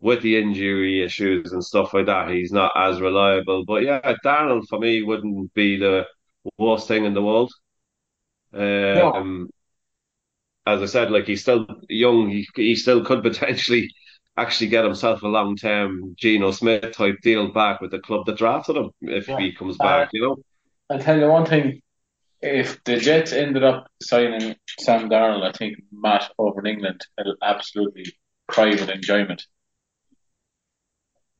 with 0.00 0.22
the 0.22 0.36
injury 0.36 1.02
issues 1.02 1.52
and 1.52 1.64
stuff 1.64 1.94
like 1.94 2.06
that. 2.06 2.30
He's 2.30 2.52
not 2.52 2.72
as 2.76 3.00
reliable. 3.00 3.64
But 3.64 3.82
yeah, 3.82 4.00
Darnold 4.24 4.66
for 4.68 4.78
me 4.78 5.02
wouldn't 5.02 5.52
be 5.54 5.76
the 5.78 6.06
worst 6.58 6.88
thing 6.88 7.04
in 7.04 7.14
the 7.14 7.22
world. 7.22 7.52
Um, 8.52 9.48
as 10.66 10.82
I 10.82 10.86
said, 10.86 11.10
like 11.10 11.26
he's 11.26 11.42
still 11.42 11.66
young. 11.88 12.28
He 12.30 12.46
he 12.56 12.74
still 12.76 13.04
could 13.04 13.22
potentially 13.22 13.90
actually 14.36 14.68
get 14.68 14.84
himself 14.84 15.22
a 15.22 15.28
long 15.28 15.56
term 15.56 16.14
Geno 16.18 16.50
Smith 16.50 16.92
type 16.92 17.16
deal 17.22 17.52
back 17.52 17.80
with 17.80 17.90
the 17.90 17.98
club 18.00 18.26
that 18.26 18.38
drafted 18.38 18.76
him 18.76 18.90
if 19.02 19.28
Yeah. 19.28 19.36
he 19.38 19.52
comes 19.54 19.78
back. 19.78 20.08
You 20.12 20.22
know. 20.22 20.36
I'll 20.90 20.98
tell 20.98 21.18
you 21.18 21.28
one 21.28 21.46
thing. 21.46 21.80
If 22.40 22.84
the 22.84 22.98
Jets 22.98 23.32
ended 23.32 23.64
up 23.64 23.86
signing 24.02 24.54
Sam 24.78 25.08
Darnold, 25.08 25.48
I 25.48 25.52
think 25.52 25.78
Matt 25.90 26.30
over 26.38 26.60
in 26.60 26.66
England 26.66 27.00
will 27.16 27.36
absolutely 27.42 28.04
cry 28.48 28.70
with 28.70 28.90
enjoyment. 28.90 29.46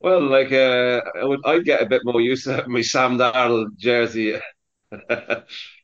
Well, 0.00 0.22
like 0.22 0.52
uh, 0.52 1.02
I 1.20 1.24
would, 1.24 1.40
I'd 1.44 1.64
get 1.64 1.82
a 1.82 1.86
bit 1.86 2.02
more 2.04 2.20
use 2.20 2.48
out 2.48 2.60
of 2.60 2.68
my 2.68 2.82
Sam 2.82 3.18
Darnold 3.18 3.76
jersey. 3.76 4.36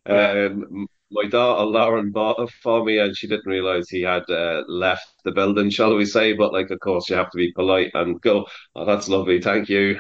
um, 0.07 0.87
my 1.11 1.25
daughter 1.29 1.65
Lauren 1.65 2.11
bought 2.13 2.39
it 2.41 2.51
for 2.63 2.85
me, 2.85 2.99
and 2.99 3.17
she 3.17 3.27
didn't 3.27 3.47
realize 3.47 3.89
he 3.89 4.03
had 4.03 4.29
uh, 4.31 4.63
left 4.69 5.13
the 5.25 5.33
building, 5.33 5.71
shall 5.71 5.97
we 5.97 6.05
say? 6.05 6.33
But 6.33 6.53
like, 6.53 6.71
of 6.71 6.81
course, 6.81 7.11
you 7.11 7.17
have 7.17 7.31
to 7.31 7.37
be 7.37 7.53
polite 7.53 7.91
and 7.95 8.21
go. 8.21 8.47
Oh, 8.75 8.85
that's 8.85 9.09
lovely, 9.09 9.41
thank 9.41 9.69
you. 9.69 9.99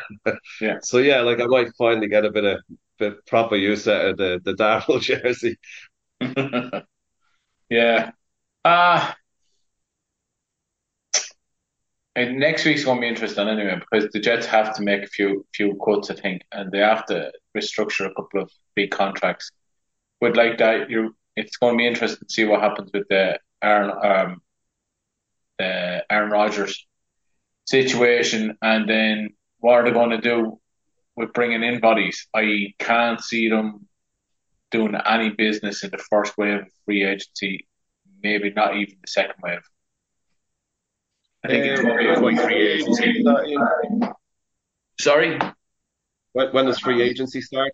Yeah. 0.60 0.78
So 0.82 0.98
yeah, 0.98 1.20
like 1.20 1.40
I 1.40 1.46
might 1.46 1.74
finally 1.76 2.08
get 2.08 2.24
a 2.24 2.30
bit 2.30 2.44
of 2.44 2.60
proper 3.26 3.56
use 3.56 3.88
out 3.88 4.04
of 4.06 4.16
the 4.16 4.40
the 4.44 4.54
Darnold 4.54 5.00
jersey. 5.02 5.58
yeah, 7.70 8.12
Uh 8.64 9.12
and 12.16 12.38
next 12.38 12.64
week's 12.64 12.84
to 12.96 13.00
be 13.00 13.08
interesting 13.08 13.48
anyway 13.48 13.78
because 13.78 14.10
the 14.12 14.20
Jets 14.20 14.46
have 14.46 14.74
to 14.76 14.82
make 14.82 15.02
a 15.02 15.06
few 15.06 15.46
few 15.54 15.78
cuts, 15.84 16.10
I 16.10 16.14
think, 16.14 16.42
and 16.52 16.70
they 16.72 16.78
have 16.78 17.06
to 17.06 17.32
restructure 17.56 18.06
a 18.06 18.14
couple 18.14 18.42
of 18.42 18.50
big 18.74 18.90
contracts. 18.90 19.50
But 20.20 20.36
like 20.36 20.58
that, 20.58 20.90
you 20.90 21.16
it's 21.36 21.56
to 21.74 21.78
be 21.78 21.86
interesting 21.86 22.26
to 22.26 22.32
see 22.32 22.44
what 22.44 22.60
happens 22.60 22.90
with 22.92 23.08
the 23.08 23.38
Aaron 23.62 23.90
um 24.02 24.42
the 25.58 26.04
Aaron 26.10 26.30
Rodgers 26.30 26.86
situation, 27.66 28.56
and 28.62 28.88
then 28.88 29.30
what 29.58 29.74
are 29.74 29.84
they 29.84 29.92
to 30.10 30.20
do 30.20 30.59
with 31.20 31.32
bringing 31.32 31.62
in 31.62 31.80
bodies? 31.80 32.26
I 32.34 32.74
can't 32.78 33.22
see 33.22 33.48
them 33.48 33.86
doing 34.70 34.94
any 35.06 35.30
business 35.30 35.84
in 35.84 35.90
the 35.90 35.98
first 35.98 36.36
wave 36.38 36.60
of 36.62 36.68
free 36.84 37.04
agency, 37.04 37.68
maybe 38.22 38.50
not 38.50 38.76
even 38.76 38.96
the 39.00 39.06
second 39.06 39.34
wave. 39.42 39.60
I 41.44 41.48
think 41.48 41.64
it's 41.66 41.80
going 41.82 41.96
to 41.96 42.02
be 42.02 42.08
a 42.10 42.18
quick 42.18 42.40
free 42.40 42.68
agency. 42.68 43.24
Sorry, 44.98 45.38
When, 46.32 46.48
when 46.48 46.64
does 46.66 46.78
free 46.80 47.02
agency 47.02 47.40
start? 47.40 47.72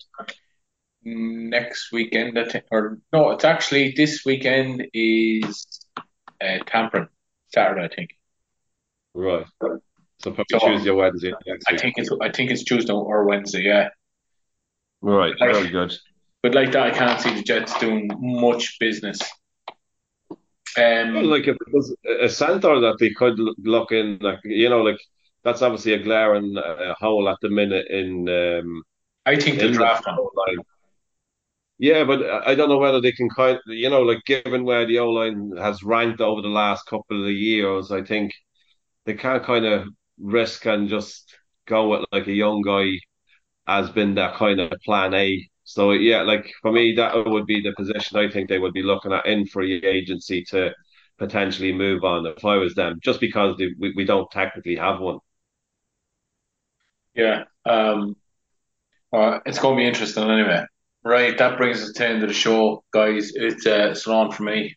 next 1.08 1.92
weekend, 1.92 2.36
I 2.36 2.48
think, 2.48 2.64
or 2.72 2.98
no, 3.12 3.30
it's 3.30 3.44
actually 3.44 3.92
this 3.96 4.24
weekend 4.24 4.88
is 4.92 5.86
uh, 6.40 6.58
tampering 6.66 7.08
Saturday, 7.54 7.84
I 7.84 7.94
think. 7.94 8.10
Right. 9.14 9.46
So 10.20 10.30
probably 10.32 10.58
So, 10.58 10.66
Tuesday 10.66 10.90
or 10.90 10.94
Wednesday 10.96 11.32
next 11.46 11.64
I 11.68 11.72
week. 11.72 11.80
think 11.80 11.94
it's 11.98 12.10
I 12.20 12.30
think 12.30 12.50
it's 12.50 12.64
Tuesday 12.64 12.92
or 12.92 13.24
Wednesday, 13.24 13.62
yeah. 13.62 13.88
Right. 15.02 15.34
Like- 15.38 15.52
Very 15.54 15.68
good. 15.70 15.94
But 16.42 16.54
like 16.54 16.70
that, 16.72 16.86
I 16.86 16.90
can't 16.90 17.20
see 17.20 17.34
the 17.34 17.42
Jets 17.42 17.76
doing 17.78 18.08
much 18.20 18.78
business. 18.78 19.20
Um, 20.78 21.14
Like 21.24 21.48
if 21.48 21.56
it 21.56 21.72
was 21.72 21.94
a 22.20 22.28
center 22.28 22.78
that 22.80 22.96
they 23.00 23.10
could 23.10 23.38
l- 23.40 23.54
look 23.58 23.90
in, 23.92 24.18
like 24.20 24.40
you 24.44 24.68
know, 24.68 24.82
like 24.82 24.98
that's 25.42 25.62
obviously 25.62 25.94
a 25.94 26.02
glaring 26.02 26.56
uh, 26.56 26.94
hole 27.00 27.28
at 27.28 27.38
the 27.40 27.48
minute 27.48 27.86
in 27.88 28.28
um, 28.28 28.82
I 29.24 29.36
think 29.36 29.56
they'll 29.58 29.66
in 29.68 29.72
the 29.72 29.78
draft 29.78 30.06
line. 30.06 30.58
Yeah, 31.78 32.04
but 32.04 32.24
I 32.46 32.54
don't 32.54 32.68
know 32.68 32.78
whether 32.78 33.00
they 33.00 33.12
can 33.12 33.28
kind, 33.28 33.58
you 33.66 33.90
know, 33.90 34.02
like 34.02 34.22
given 34.24 34.64
where 34.64 34.86
the 34.86 34.98
O 34.98 35.10
line 35.10 35.52
has 35.58 35.82
ranked 35.82 36.20
over 36.20 36.42
the 36.42 36.48
last 36.48 36.86
couple 36.86 37.24
of 37.24 37.32
years, 37.32 37.90
I 37.90 38.02
think 38.02 38.32
they 39.04 39.14
can't 39.14 39.42
kind 39.44 39.64
of 39.66 39.88
risk 40.18 40.66
and 40.66 40.88
just 40.88 41.34
go 41.66 41.88
with 41.88 42.04
like 42.12 42.26
a 42.26 42.32
young 42.32 42.62
guy 42.62 42.98
has 43.66 43.90
been 43.90 44.14
that 44.14 44.36
kind 44.36 44.60
of 44.60 44.72
plan 44.84 45.14
A. 45.14 45.48
So 45.64 45.92
yeah, 45.92 46.22
like 46.22 46.50
for 46.62 46.72
me, 46.72 46.94
that 46.96 47.26
would 47.26 47.46
be 47.46 47.60
the 47.60 47.74
position 47.76 48.18
I 48.18 48.30
think 48.30 48.48
they 48.48 48.58
would 48.58 48.72
be 48.72 48.82
looking 48.82 49.12
at 49.12 49.26
in 49.26 49.46
free 49.46 49.82
agency 49.84 50.44
to 50.50 50.72
potentially 51.18 51.72
move 51.72 52.04
on 52.04 52.26
if 52.26 52.44
I 52.44 52.56
was 52.56 52.74
them, 52.74 52.98
just 53.02 53.20
because 53.20 53.56
they, 53.56 53.68
we, 53.78 53.92
we 53.96 54.04
don't 54.04 54.30
technically 54.30 54.76
have 54.76 55.00
one. 55.00 55.18
Yeah. 57.14 57.44
Um, 57.64 58.16
well, 59.10 59.40
it's 59.46 59.58
going 59.58 59.76
to 59.76 59.80
be 59.80 59.88
interesting 59.88 60.24
anyway. 60.24 60.64
Right, 61.02 61.38
that 61.38 61.56
brings 61.56 61.82
us 61.82 61.92
to 61.92 61.98
the 62.00 62.08
end 62.08 62.22
of 62.22 62.28
the 62.28 62.34
show, 62.34 62.84
guys. 62.92 63.32
It's 63.34 63.64
uh, 63.66 63.94
Salon 63.94 64.32
for 64.32 64.42
me. 64.42 64.76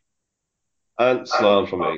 And 0.99 1.27
Sloan 1.27 1.65
for 1.65 1.77
me. 1.77 1.97